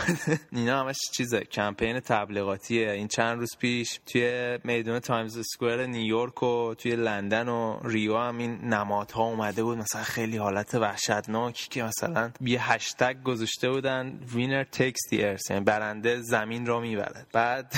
[0.52, 1.40] اینا همش چیزه.
[1.40, 2.92] کمپین تبلیغاتیه.
[2.92, 8.38] این چند روز پیش توی میدون تایمز اسکوئر نیویورک و توی لندن و ریو هم
[8.38, 9.78] این نمادها اومده بود.
[9.78, 14.20] مثلا خیلی حالت وحشتناکی که مثلا یه هشتگ گذاشته بودن.
[14.34, 17.28] winner takes the earth یعنی برنده زمین را می‌برد.
[17.34, 17.74] بعد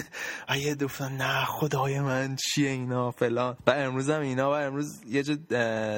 [0.64, 3.56] یه دوستان نه خدای من چیه اینا؟ فلان.
[3.66, 4.50] و امروز هم اینا.
[4.50, 5.34] و امروز یه جا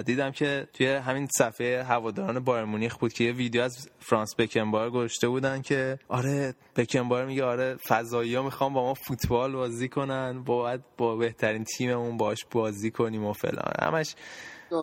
[0.02, 4.90] دیدم که توی همین صفحه هواداران بایر مونیخ بود که یه ویدیو از فرانس بکنبار
[4.90, 10.42] گذاشته بودن که آره بکنبار میگه آره فضایی ها می‌خوام با ما فوتبال بازی کنن
[10.44, 13.72] باید با بهترین تیممون باش بازی کنیم و فلان.
[13.82, 14.14] همش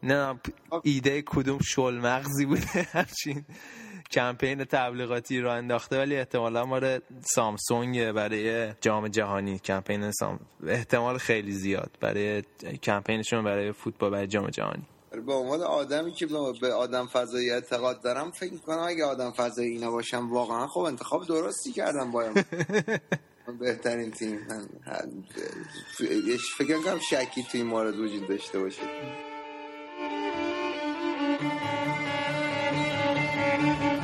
[0.04, 0.40] نه
[0.84, 3.46] ایده کدوم شل مغزی بوده؟ همچین
[4.12, 9.60] کمپین تبلیغاتی رو انداخته ولی احتمالا ماره سامسونگ برای جام جهانی.
[9.60, 12.44] کمپین سام احتمال خیلی زیاد برای
[12.84, 14.84] کمپینشون برای فوتبال برای جام جهانی.
[15.20, 16.28] به عنوان آدمی که
[16.62, 21.28] به آدم فضایی اعتقاد دارم فکر می‌کنم اگه آدم فضایی اینا باشم واقعا خب انتخاب
[21.28, 22.34] درستی کردم بایم
[23.60, 24.48] بهترین تیم.
[26.58, 28.82] فکر کنم شکی توی این مورد وجود داشته باشه.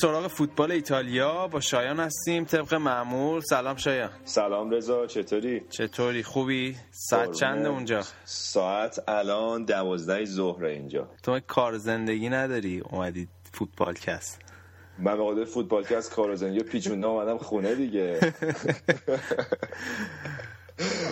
[0.00, 1.48] سراغ فوتبال ایتالیا.
[1.48, 3.40] با شایان هستیم طبق معمول.
[3.40, 4.10] سلام شایان.
[4.24, 11.08] سلام رضا چطوری؟ چطوری؟ خوبی؟ ساعت چنده اونجا؟ ساعت الان دوازده ظهر اینجا.
[11.22, 14.40] تو کار زندگی نداری؟ اومدی فوتبال کست
[14.98, 18.20] من به فوتبال کست کار زندگی پیچونده اومدم خونه دیگه.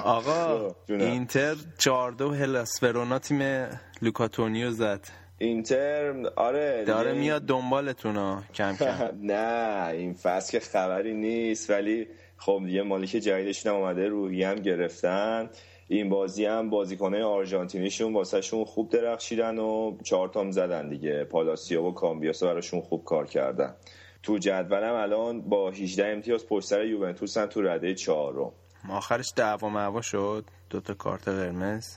[0.04, 3.68] آقا اینتر 4 دو هلاس ورونا تیم
[4.02, 5.23] لوکا تونیو زد.
[5.38, 9.10] اینتر آره داره میاد دنبالتون کم کم.
[9.22, 14.54] نه این فصل که خبری نیست ولی خب یه مالک جدیدشون هم اومده روحی هم
[14.54, 15.50] گرفتن.
[15.88, 21.24] این بازی هم بازیکنه آرژانتینیشون واسهشون خوب درخشیدن و چهار تام زدن دیگه.
[21.24, 23.74] پالاسیا و کامبیاسا براشون خوب کار کردن.
[24.22, 28.52] تو جدولم الان با 18 امتیاز پشت سر یوونتوس تو رده چهارم.
[28.90, 31.96] آخرش دعوا معوا شد؟ دوتا کارت قرمز.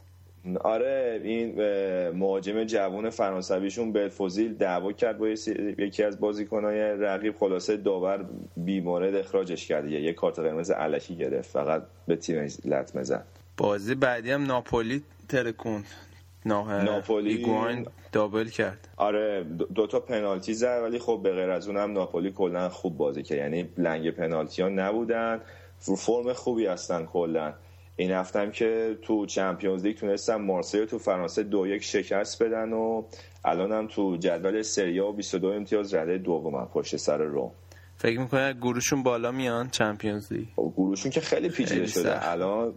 [0.55, 1.61] آره این
[2.11, 7.37] مهاجم جوان فرانسویشون بلفوزیل دعوا کرد با یکی از بازیکنهای رقیب.
[7.37, 8.25] خلاصه داور
[8.57, 9.89] بیمارد اخراجش کرد.
[9.89, 11.49] یه کارت قرمز علکی گرفت.
[11.49, 13.25] فقط به تیم لطمه زد
[13.57, 15.85] بازی بعدی هم ناپولی ترکوند.
[16.45, 17.29] ناپولی.
[17.29, 18.87] ایگوان دابل کرد.
[18.97, 19.43] آره
[19.75, 23.37] دو تا پنالتی زد ولی خب به غیر از اونم ناپولی کلا خوب بازی کرد.
[23.37, 25.41] یعنی لنگ پنالتی ها نبودن
[25.79, 27.53] فرم خوبی هستن کلا.
[27.99, 33.03] این هفتم که تو چمپیونز لیگ تونستن مارسی تو فرانسه دو یک شکست بدن و
[33.45, 37.51] الان هم تو جدول سریا و 22 امتیاز رده دوم پشت سر روم
[37.95, 42.29] فکر می‌کنه گروشون بالا میان چمپیونز لیگ؟ خب، گروشون که خیلی پیچیده شده.
[42.31, 42.73] الان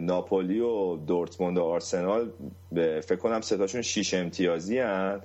[0.00, 2.30] ناپولی و دورتموند و آرسنال
[2.74, 5.20] فکر کنم ستاشون شیش امتیازی هن.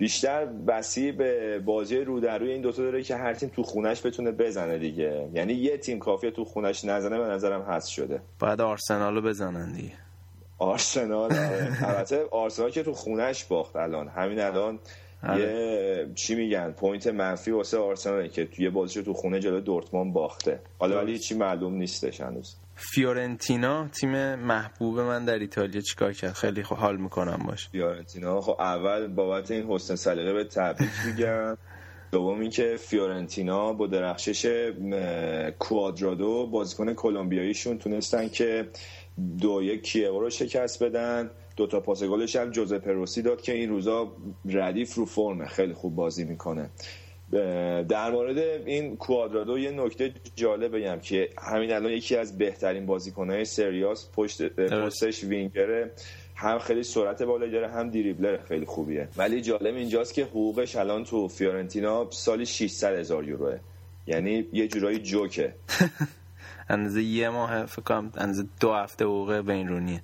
[0.00, 4.06] بیشتر بسی به بازی رو در روی این دوتا داره که هر تیم تو خونش
[4.06, 5.28] بتونه بزنه دیگه.
[5.34, 8.20] یعنی یه تیم کافیه تو خونش نزنه به نظرم هست شده.
[8.38, 9.92] بعد آرسنال رو بزنن دیگه.
[10.58, 11.88] آرسنال آره.
[11.88, 14.08] البته آرسنال که تو خونش باخت الان.
[14.08, 14.78] همین الان
[15.22, 15.40] آره.
[15.40, 20.60] یه چی میگن point منفی واسه آرسنال که توی بازیشو تو خونه جلو دورتموند باخته.
[20.78, 22.56] حالا ولی چی معلوم نیستش هنوز.
[22.82, 27.68] فیورنتینا تیم محبوب من در ایتالیا چیکار کرد؟ خیلی خوب حال می‌کنم باش.
[27.68, 31.56] فیورنتینا خب اول بابت این حسن سلیقه به تبریک میگم.
[32.12, 34.72] دوم اینکه فیورنتینا با درخشش
[35.58, 38.68] کوادرادو بازیکن کلمبیاییشون تونستن که
[39.40, 43.52] دو یک کیه‌وو رو شکست بدن دو تا پاس گلش هم جوزپه روسی داد که
[43.52, 44.12] این روزا
[44.44, 46.70] ردیف رو فرمه خیلی خوب بازی می‌کنه
[47.88, 53.44] در مورد این کوادرادو یه نکته جالب بگم که همین الان یکی از بهترین بازیکنهای
[53.44, 55.90] سری آس پستش وینگره.
[56.34, 59.08] هم خیلی سرعت بالایی داره هم dribbler خیلی خوبیه.
[59.16, 63.58] ولی جالب اینجاست که حقوقش الان تو فیورنتینا سالی 600 هزار یوروه.
[64.06, 65.54] یعنی یه جورایی جوکه.
[66.68, 70.02] اندازه یه ماه فکر کنم اندازه دو هفته حقوق بینرونیه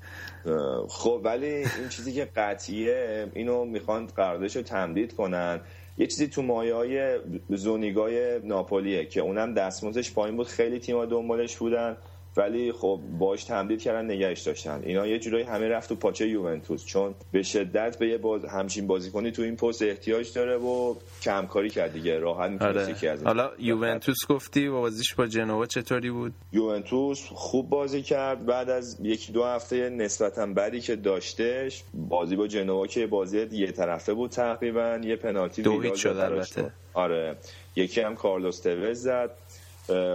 [0.88, 5.60] خب ولی این چیزی که قطعیه اینو می‌خوان قراردادش رو تمدید کنن.
[5.98, 10.46] یه چیزی تو مایه های زونیگای ناپولیه که اونم دستمزدش پایین بود.
[10.46, 11.96] خیلی تیم‌ها دنبالش بودن.
[12.37, 14.83] ولی خب باش تمدید کردن نگهش داشتن.
[14.85, 16.85] اینا یه جورایی همه رفت تو پاچه یوونتوس.
[16.85, 21.70] چون به شدت به یه باز همچین بازیکنی تو این پست احتیاج داره و کمکاری
[21.70, 22.18] کرد دیگه.
[22.18, 22.96] راحت آره.
[23.25, 28.46] حالا یوونتوس گفتی و بازیش با جنوا چطوری بود؟ یوونتوس خوب بازی کرد.
[28.46, 33.72] بعد از یکی دو هفته نسبتا بدی که داشتش بازی با جنوا که بازی یه
[33.72, 36.72] طرفه بود تقریبا یه پنالتی ویدال شد البته.
[36.94, 37.37] آره.
[37.77, 39.31] یکی هم کارلوس توز زد.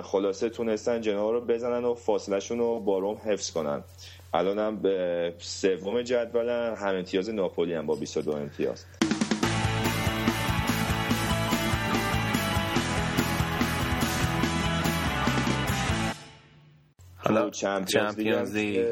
[0.04, 3.84] خلاصه تونستن جنوا رو بزنن و فاصلهشون رو با روم حفظ کنن.
[4.34, 8.86] الان هم به سوم جدولن هم امتیاز ناپولی هم با 22 امتیاز.
[17.16, 18.86] حالا چمپیونز لیگ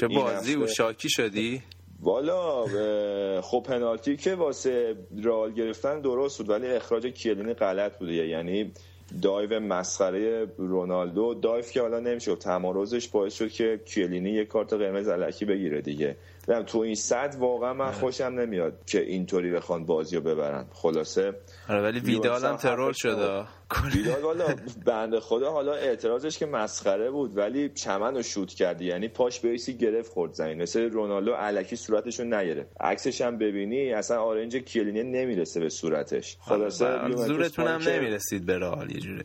[0.00, 1.62] چه بازی و شاکی شدی؟
[2.00, 2.64] والا
[3.40, 8.12] خب پنالتی که واسه رال گرفتن درست بود ولی اخراج کیلینی غلط بوده.
[8.12, 8.72] یعنی
[9.22, 15.08] دایو مسخره رونالدو دایو که حالا نمیشه تمارزش باعث شد که کیلینی یه کارت قرمز
[15.08, 16.16] علکی بگیره دیگه.
[16.66, 17.94] تو این صد واقعا من آره.
[17.94, 20.66] خوشم نمیاد که اینطوری بخوان بازی رو ببرن.
[20.72, 21.34] خلاصه
[21.68, 23.44] آره ولی ویدال هم ترور شده.
[23.94, 24.44] ویدال والا
[24.86, 28.84] بنده خدا حالا اعتراضش که مسخره بود ولی چمن رو شوت کردی.
[28.84, 30.62] یعنی پاش بیسی گرفت خورد زمین.
[30.62, 32.70] مثل رونالدو علکی صورتشو نگرفت.
[32.80, 36.36] عکسش هم ببینی اصلا آرنج کیلینی نمی‌رسه به صورتش.
[36.40, 39.24] خلاصه زورتون هم نمی‌رسید به رئال یه جوری.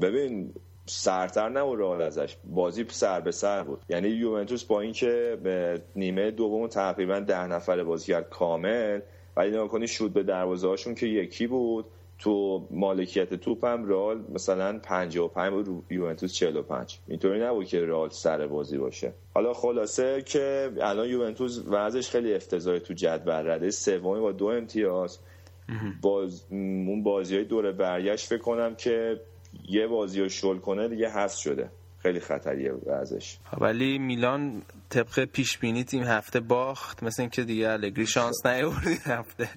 [0.00, 0.54] ببین
[0.90, 2.36] سرتر نبود رئال ازش.
[2.44, 3.82] بازی سر به سر بود.
[3.88, 9.00] یعنی یوونتوس با اینکه به نیمه دوم تقریبا ده نفر بازی کرد کامل
[9.36, 11.84] ولی نگاه کنی شود به دروازه هاشون که یکی بود
[12.18, 18.46] تو مالکیت توپ هم رئال مثلا 55 بود یوونتوس 45 اینطوری نبود که رئال سر
[18.46, 19.12] بازی باشه.
[19.34, 23.32] حالا خلاصه که الان یوونتوس وضعش خیلی افتضاحی تو جدول.
[23.32, 25.18] رده سومی با دو امتیاز.
[26.02, 29.20] باز اون بازی های دوره برگشت فکر کنم که
[29.70, 31.70] یه بازی رو شل کنه دیگه هست شده.
[32.02, 33.38] خیلی خطریه ازش.
[33.60, 38.98] ولی میلان طبق پیش بینیت این هفته باخت مثل اینکه دیگه الگری شانس نیاورد این
[39.04, 39.48] هفته.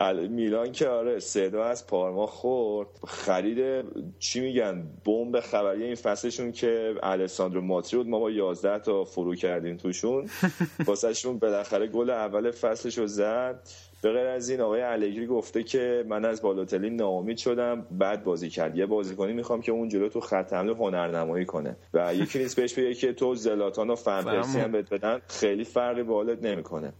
[0.30, 2.88] میلان که آره سه از پارما خورد.
[3.06, 3.84] خرید
[4.18, 8.08] چی میگن؟ بمب خبری این فصلشون که الساندرو ماتری بود.
[8.08, 10.28] ما با 11 تا فرو کردیم توشون.
[10.86, 13.68] واسهشون بالاخره گل اول فصلش رو زد.
[14.04, 18.50] به غیر از این آقای الگری گفته که من از بالوتلی ناامید شدم بعد بازی
[18.50, 18.76] کرد.
[18.76, 21.76] یه بازیکنی می‌خوام که اون جلو تو خط حمله هنرنمایی کنه.
[21.94, 26.02] و یکی نیست بهش بگه که تو زلاتان و فنپرسی هم بهت بدن خیلی فرقی
[26.02, 26.92] بالت نمی‌کنه.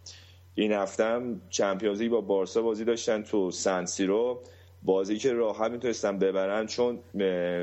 [0.54, 4.40] این هفته هم چمپیونزی با بارسا بازی داشتن تو سنسیرو
[4.82, 6.98] بازی که راحت می‌تونستن ببرن چون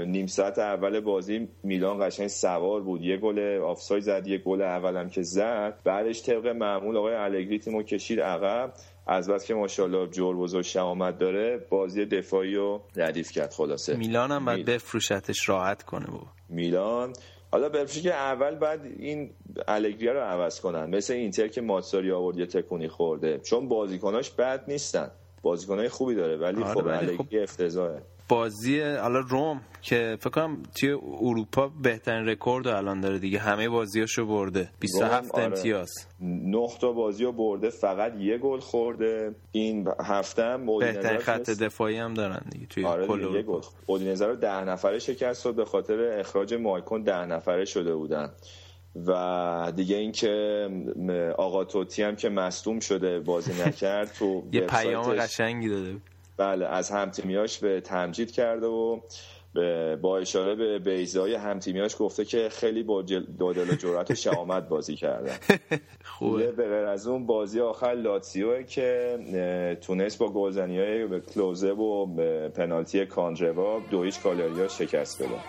[0.08, 3.02] نیم ساعت اول بازی میلان قشنگ سوار بود.
[3.02, 5.80] یه گل آفساید زد یه گل اولم که زد.
[5.84, 8.74] بعدش طبق معمول آقای الگری تیمو کشید عقب.
[9.08, 13.96] از بس که ماشاءالله جور بزرگ شهامت داره بازی دفاعی رو ردیف کرد خلاصه.
[13.96, 17.14] میلان هم باید بفروشتش راحت کنه بود میلان.
[17.52, 19.30] حالا بفروشی که اول بعد این
[19.68, 20.96] الگریا رو عوض کنن.
[20.96, 23.40] مثل اینتر که ماتساری آورد یه تکونی خورده.
[23.40, 25.12] چون بازیکناش بد نیستن.
[25.42, 28.02] بازیکنای خوبی داره ولی آره خب الگری خب افتضاحه.
[28.32, 30.92] بازی حالا روم که فکر کنم توی
[31.22, 33.40] اروپا بهترین رکورد الان داره دیگه.
[33.40, 34.70] همه بازیاشو برده.
[34.80, 35.44] 27 آره.
[35.44, 35.90] امتیاز.
[36.22, 39.36] 9 تا بازی رو برده فقط یه گل خورده.
[39.52, 44.26] این هفته هم بهترین خط دفاعی هم دارن دیگه توی آره کل یه گل اودینزه
[44.26, 48.32] رو 10 نفره شکست داد به خاطر اخراج مایکون 10 نفره شده بودن.
[49.08, 50.68] و دیگه اینکه
[51.38, 55.96] آقا توتی هم که مصدوم شده بازی نکرد تو یه پیام قشنگی داده
[56.42, 59.00] بله از همتیمیاش به تمجید کرده و
[60.02, 63.02] با اشاره به بیزای همتیمیاش گفته که خیلی با
[63.40, 65.36] دادل و جرأت و شهامت بازی کردن.
[66.20, 66.52] خوبه.
[66.52, 69.18] به غیر از اون بازی آخر لاتسیو که
[69.82, 72.06] تونست با گلزنی های کلوزه و
[72.50, 75.40] پنالتی کاندروا دویچ کالریا شکست بده.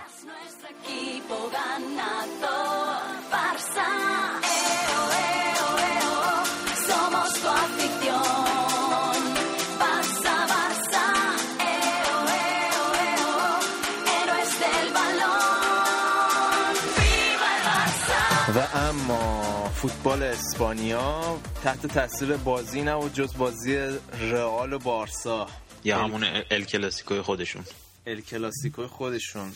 [18.61, 25.47] اما فوتبال اسپانیا تحت تاثیر بازی نه و جز بازی رئال و بارسا.
[25.85, 27.65] یا همون ال کلاسیکوی خودشون.
[28.07, 29.53] ال کلاسیکوی خودشون.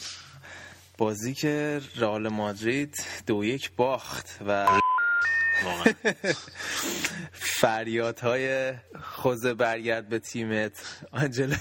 [0.98, 4.80] بازی که رئال مادرید دو یک باخت و
[7.32, 10.72] فریادهای خوزه برگرد به تیمت.
[11.12, 11.56] آنجلا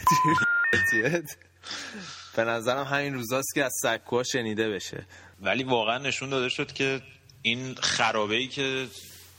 [2.36, 5.06] به نظرم همین روزاست که از سکوها شنیده بشه.
[5.42, 7.02] ولی واقعا نشون داده شد که
[7.46, 8.88] این خرابه ای که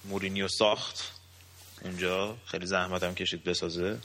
[0.05, 1.13] مورینیو ساخت
[1.85, 3.99] اونجا خیلی زحمت هم کشید بسازه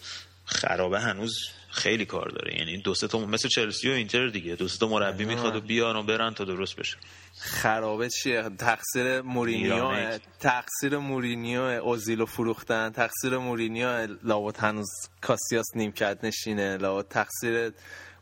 [0.46, 1.34] خرابه هنوز
[1.70, 2.58] خیلی کار داره.
[2.58, 4.56] یعنی دو سه تا مثل چلسی و اینتر دیگه.
[4.56, 6.98] دو سه تا مربی می‌خواد و بیان و برن تا درست بشه.
[7.40, 12.90] خرابه چیه؟ تقصیر مورینیو تقصیر مورینیو اوزیلو فروختن.
[12.90, 14.90] تقصیر مورینیو لابد هنوز
[15.22, 16.78] کاسیاس نیمکت نشینه.
[16.78, 17.74] لابد تقصیر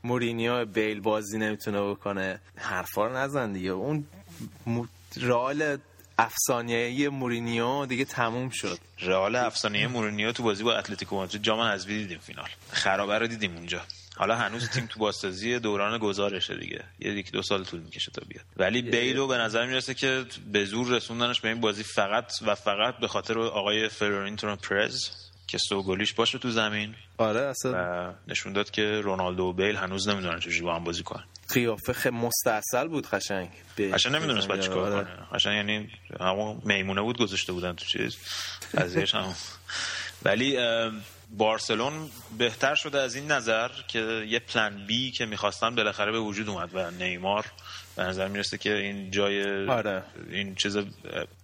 [0.03, 2.41] مورینیو بیل بازی نمی‌تونه بکنه.
[2.55, 3.69] حرفا رو نزن دیگه.
[3.69, 4.07] اون
[5.17, 5.77] رئال
[6.17, 8.79] افسانه‌ای مورینیو دیگه تموم شد.
[8.99, 12.49] رئال افسانه‌ای مورینیو تو بازی با اتلتیکو مادرید جام حذفی دیدیم فینال.
[12.71, 13.81] خرابه رو دیدیم اونجا.
[14.17, 16.83] حالا هنوز تیم تو بازسازی دوران گذارشه دیگه.
[16.99, 18.45] یه یکی دو سال طول می‌کشه تا بیاد.
[18.57, 22.97] ولی بیلو به نظر می‌رسه که به زور رسوندنش به این بازی فقط و فقط
[22.97, 25.09] به خاطر آقای فلورنتینو پرز
[25.49, 26.95] که سوگلیش باشه تو زمین.
[27.17, 28.13] آره اصلا.
[28.27, 31.23] نشون داد که رونالدو و بیل هنوز نمی‌دونن چجوری با هم بازی کنن.
[31.53, 33.49] قیافه خیلی مستاصل بود قشنگ.
[33.93, 35.03] قشنگ نمی‌دونست بعد چیکار آره.
[35.03, 35.27] کنه.
[35.33, 38.17] قشنگ یعنی همون میمونه بود گذاشته بودن تو چیز.
[38.77, 39.35] قضیهش هم.
[40.23, 40.57] ولی
[41.37, 46.49] بارسلون بهتر شده از این نظر که یه پلن بی که می‌خواستن بالاخره به وجود
[46.49, 47.45] اومد و نیمار
[47.99, 50.03] به نظر می‌رسه که این جای آره.
[50.29, 50.77] این چیز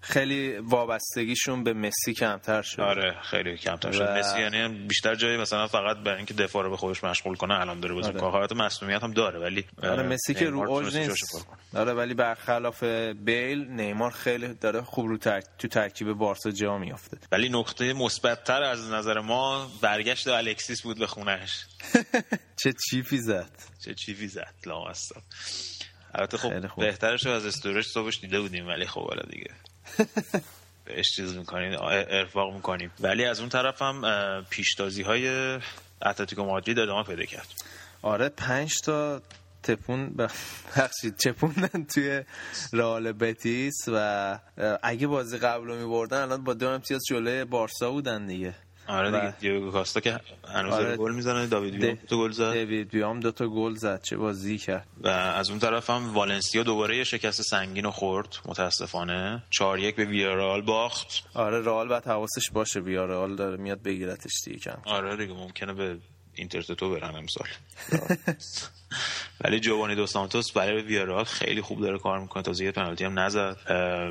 [0.01, 2.81] خیلی وابستگیشون به مسی کمتر شد.
[2.81, 4.01] آره خیلی کمتر شد.
[4.01, 4.13] و...
[4.13, 7.79] مسی یعنی بیشتر جایی مثلا فقط برای اینکه دفاع رو به خودش مشغول کنه الان
[7.79, 8.21] داره بازی آره.
[8.21, 11.47] حالت مصونیت هم داره ولی آره مسی که رو اوج نیست.
[11.75, 15.41] آره ولی برخلاف بیل نیمار خیلی داره خوب رو تر...
[15.57, 17.17] تو ترکیب بارسا جا میافته.
[17.31, 21.65] ولی نقطه مثبتتر از نظر ما برگشت الکسیس بود به خونهش
[22.63, 23.51] چه چیفی زد.
[23.85, 25.15] چه چیفی زد لامصب.
[26.15, 29.51] البته خب بهترش از استورش صبحش دیده بودیم ولی خب حالا دیگه.
[30.85, 32.91] بهش چیز می‌کنیم ارفاق می‌کنیم.
[32.99, 34.01] ولی از اون طرف هم
[34.49, 35.57] پیشتازی های
[36.01, 37.47] اتلتیکو مادرید ادامه پیدا کرد.
[38.01, 39.21] آره پنج تا
[39.63, 40.15] تپون
[40.75, 41.17] بخشید.
[41.17, 42.23] چپوندن توی
[42.73, 44.39] رئال بتیس و
[44.83, 48.55] اگه بازی قبل رو میبردن الان با دو امتیاز جلوی بارسا بودن دیگه.
[48.87, 50.19] آره دیگه دیگو کاستا که
[50.53, 50.97] هنوز آره.
[50.97, 52.53] گل می‌زنه داوید بیام تو گل زد.
[52.53, 54.87] دیوید بیام دو تا گل زد چه بازی کرد.
[55.01, 59.43] و از اون طرف هم والنسیا دوباره یه شکست سنگین رو خورد متاسفانه.
[59.49, 61.23] 4 1 به ویارال باخت.
[61.33, 65.97] آره رئال بعد حواسش باشه ویارال داره میاد بگیرتش دیگه کم آره دیگه ممکنه به
[66.35, 67.47] اینترتتو برن امسال.
[69.41, 72.43] ولی جوانی دو سانتوس برای ویارال خیلی خوب داره کار می‌کنه.
[72.43, 73.57] تا یه پنالتی هم نزد.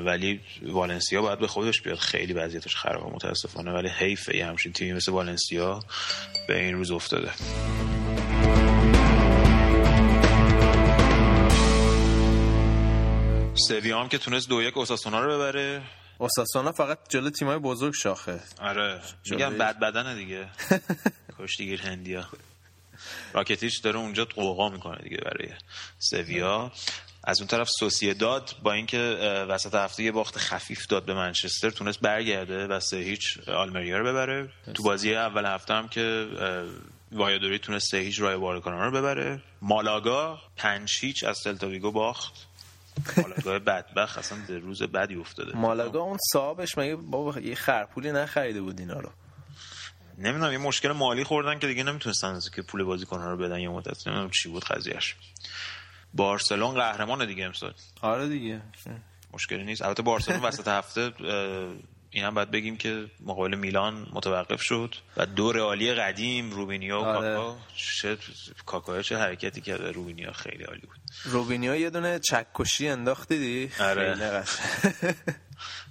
[0.05, 1.97] ولی والنسیا باید به خودش بیاد.
[1.97, 3.71] خیلی وضعیتش خرابه متاسفانه.
[3.71, 5.79] ولی حیفه یه همچین تیمی مثل والنسیا
[6.47, 7.31] به این روز افتاده.
[13.67, 15.81] سویا هم که تونست دو یک اوساسونا رو ببره.
[16.17, 18.39] اوساسونا فقط جلو تیمای بزرگ شاخه.
[18.61, 19.01] آره.
[19.31, 20.47] میگم بد بدنه دیگه.
[21.39, 22.27] کشتیگیر هندیا.
[23.33, 25.49] راکتیش داره اونجا قوقا می‌کنه دیگه برای
[25.99, 26.71] سویا.
[27.23, 27.69] از اون طرف
[28.19, 28.97] داد با اینکه
[29.49, 34.05] وسط هفته یه باخت خفیف داد به منچستر تونست برگرده و سه هیچ آلمریا رو
[34.05, 34.49] ببره.
[34.73, 36.27] تو بازی اول هفته هم که
[37.11, 39.41] وایادوری تونست سه هیچ رای بارکانا رو ببره.
[39.61, 42.33] مالاگا پنج هیچ از سلتاویگو باخت.
[43.17, 45.57] مالاگا بدبخت اصلا در روز بدی افتاده.
[45.57, 49.09] مالاگا اون صاحبش مگه بابا یه خرپولی نخریده بود اینا رو؟
[50.17, 54.07] نمی‌دونم یه مشکل مالی خوردن که دیگه نمی‌تونستن که پول بازیکن‌ها رو بدن یه مدت
[54.07, 55.15] نمی‌دونم چی بود قضیهش
[56.13, 57.73] بارسلون قهرمان دیگه امسال.
[58.01, 58.61] آره دیگه.
[59.33, 59.81] مشکلی نیست.
[59.81, 61.11] البته بارسلون وسط هفته
[62.15, 67.05] این هم باید بگیم که مقابل میلان متوقف شد و دو رئالی قدیم روبینیا و
[67.05, 67.35] آره.
[67.35, 67.57] کاکا.
[67.75, 68.17] چه
[68.65, 70.97] کاکا چه حرکتی کرده روبینیا خیلی عالی بود.
[71.23, 74.43] روبینیا یه دونه چکشی انداخت دیدی آره.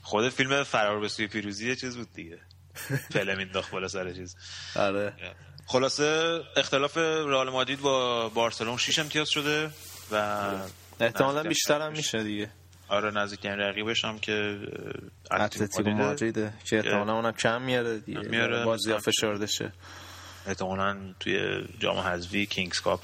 [0.03, 2.39] خود فیلم فرار به سوی پیروزی چیز بود دیگه.
[3.13, 4.37] فعلا مینداخت بالا سر چیز.
[4.77, 5.13] آره.
[5.67, 9.71] خلاصه اختلاف رئال مادرید با بارسلون 6 امتیاز شده
[10.13, 10.45] و
[11.01, 12.51] احتمالا بیشتر هم میشه دیگه.
[12.89, 14.59] آره نزدیکترین رقیبش هم که
[15.31, 18.21] اتلتیکو مادریده که احتمالا اونم کم میاره دیگه.
[18.21, 18.65] میاره.
[18.65, 19.73] بازی ها فشرده شه
[20.47, 23.01] احتمالا توی جام حذفی King's Cup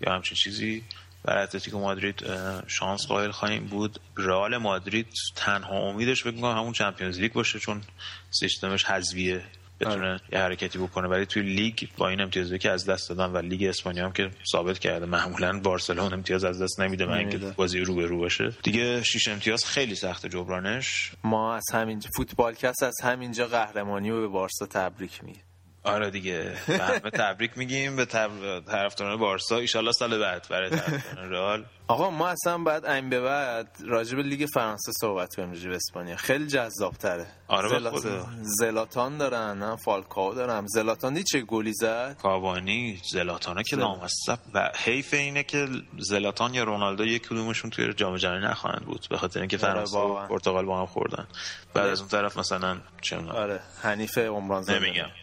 [0.00, 0.84] یا همچین چیزی.
[1.24, 2.24] برای اتلتیکو مادرید
[2.66, 4.00] شانس قائل خواهیم بود.
[4.16, 5.06] رئال مادرید
[5.36, 7.82] تنها امیدش بگم همون Champions League باشه چون
[8.30, 9.44] سیستمش حذفیه.
[9.84, 10.20] بتونه آره.
[10.32, 11.08] یه حرکتی بکنه.
[11.08, 14.30] ولی توی لیگ با این امتیازی که از دست دادن و لیگ اسپانیا هم که
[14.52, 18.52] ثابت کرده معمولا بارسلون امتیاز از دست نمیده من اینکه بازی رو به رو باشه.
[18.62, 21.12] دیگه شش امتیاز خیلی سخت جبرانش.
[21.24, 25.40] ما از همین فوتبال کس از همینجا قهرمانی رو به بارسا تبریک میگه
[25.84, 26.54] آره دیگه.
[26.66, 27.96] همه تبریک میگیم.
[27.96, 29.56] به طرفداران بارسا.
[29.58, 31.64] ایشالله سال بعد برای طرفداران رئال.
[31.92, 36.16] آقا ما اصلا بعد این به بعد راجب لیگ فرانسه صحبت کنیم راجب اسپانیا.
[36.16, 38.06] خیلی جذاب تره آره زلات...
[38.42, 40.66] زلاتان دارن نه؟ فالکاو دارن.
[40.66, 45.68] زلاتان چه گلی زد؟ کاوانی زلاتان که لامصب و حیف اینه که
[45.98, 49.98] زلاتان یا رونالدو یک کدومشون توی جام جهانی نخواهند بود به خاطر اینکه آره، فرانسه
[49.98, 51.26] و پرتغال با هم خوردن.
[51.74, 55.08] بعد از اون طرف مثلا چه آره حنیف عمران نمیگم.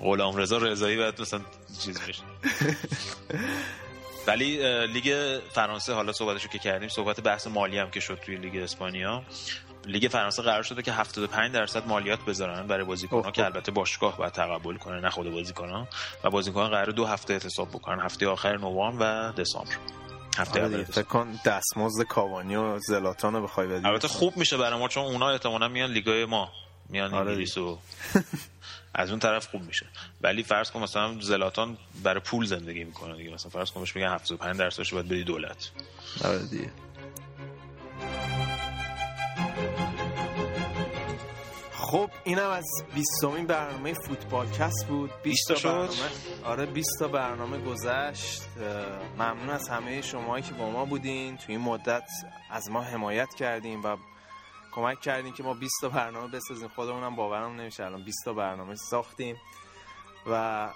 [0.00, 1.40] غلام رضا رضایی بعد مثلا
[1.80, 2.22] چیز بشه.
[4.26, 8.56] ولی لیگ فرانسه حالا صحبتشو که کردیم صحبت بحث مالی هم که شد توی لیگ
[8.56, 9.22] اسپانیا.
[9.86, 14.32] لیگ فرانسه قرار شده که 75 درصد مالیات بذارن برای بازیکن‌ها که البته باشگاه باید
[14.32, 15.88] تقبل کنه نه خود بازیکن‌ها.
[16.24, 19.76] و بازیکن‌ها قرار دو هفته اعتصاب بکنن هفته آخر نوامبر و دسامبر.
[20.38, 23.86] هفته آره فکر کن دستمزد کاوانی و زلاتان رو بخوای بدی.
[23.86, 26.52] البته خوب میشه برای ما چون اونا احتمالاً میان لیگای ما.
[26.88, 27.78] میان آره انگلیس و
[28.98, 29.86] از اون طرف خوب میشه.
[30.20, 33.30] ولی فرض کن مثلا زلاتان برای پول زندگی می‌کنه دیگه.
[33.30, 35.70] مثلا فرض کن بهش میگن 75 درصدش باید بدی دولت.
[36.24, 36.70] آره دیگه.
[41.72, 43.08] خب اینم از 20
[43.46, 45.10] برنامه فوتبال کس بود.
[45.22, 45.90] 20 تا برنامه.
[46.44, 48.42] آره 20 تا برنامه گذشت.
[49.18, 51.36] ممنون از همه شماهایی که با ما بودین.
[51.36, 52.08] تو این مدت
[52.50, 53.96] از ما حمایت کردیم و
[54.76, 56.68] کمک کردیم که ما 20 تا برنامه بسازیم.
[56.68, 59.36] خودمونم باورم نمیشه الان 20 تا برنامه ساختیم
[60.30, 60.68] و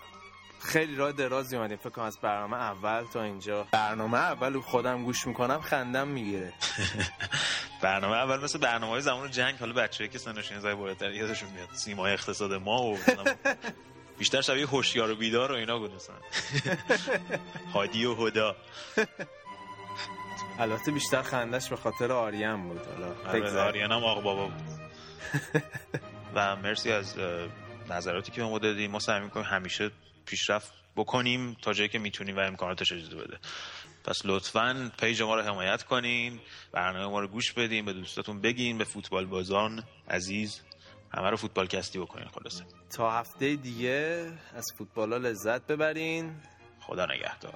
[0.61, 1.77] خیلی راه درازی اومدیم.
[1.77, 3.67] فکر کنم از برنامه اول تا اینجا.
[3.73, 6.53] برنامه اول خودم گوش می‌کنم خندم می‌گیره.
[7.83, 9.59] برنامه اول مثل برنامه های زمان جنگ.
[9.59, 11.69] حالا بچه‌ای که سنشون زای بالاتر یادشون میاد.
[11.73, 12.99] سیمای اقتصاد ما و
[14.19, 16.17] بیشتر شبیه هوشیار و بیدار و اینا بود مثلا
[17.75, 18.57] هادی و هدا.
[20.61, 22.81] البته بیشتر خندش به خاطر آریان بود.
[22.87, 24.63] حالا آره، آریان هم آقا بابا بود.
[26.35, 27.15] و مرسی از
[27.91, 29.91] نظراتی که ما دادیم ما سعی می‌کنیم همیشه
[30.27, 33.39] پیشرفت بکنیم تا جایی که می‌تونیم و امکاناتش اجازه بده.
[34.05, 36.41] پس لطفا پیج ما رو حمایت کنین
[36.73, 40.61] برنامه ما رو گوش بدین به دوستاتون بگین به فوتبال بازان عزیز.
[41.15, 42.65] همه رو فوتبال کستی بکنین خلاصه.
[42.97, 46.37] تا هفته دیگه از فوتبال ها لذت ببرین.
[46.81, 47.55] خدا نگهدار.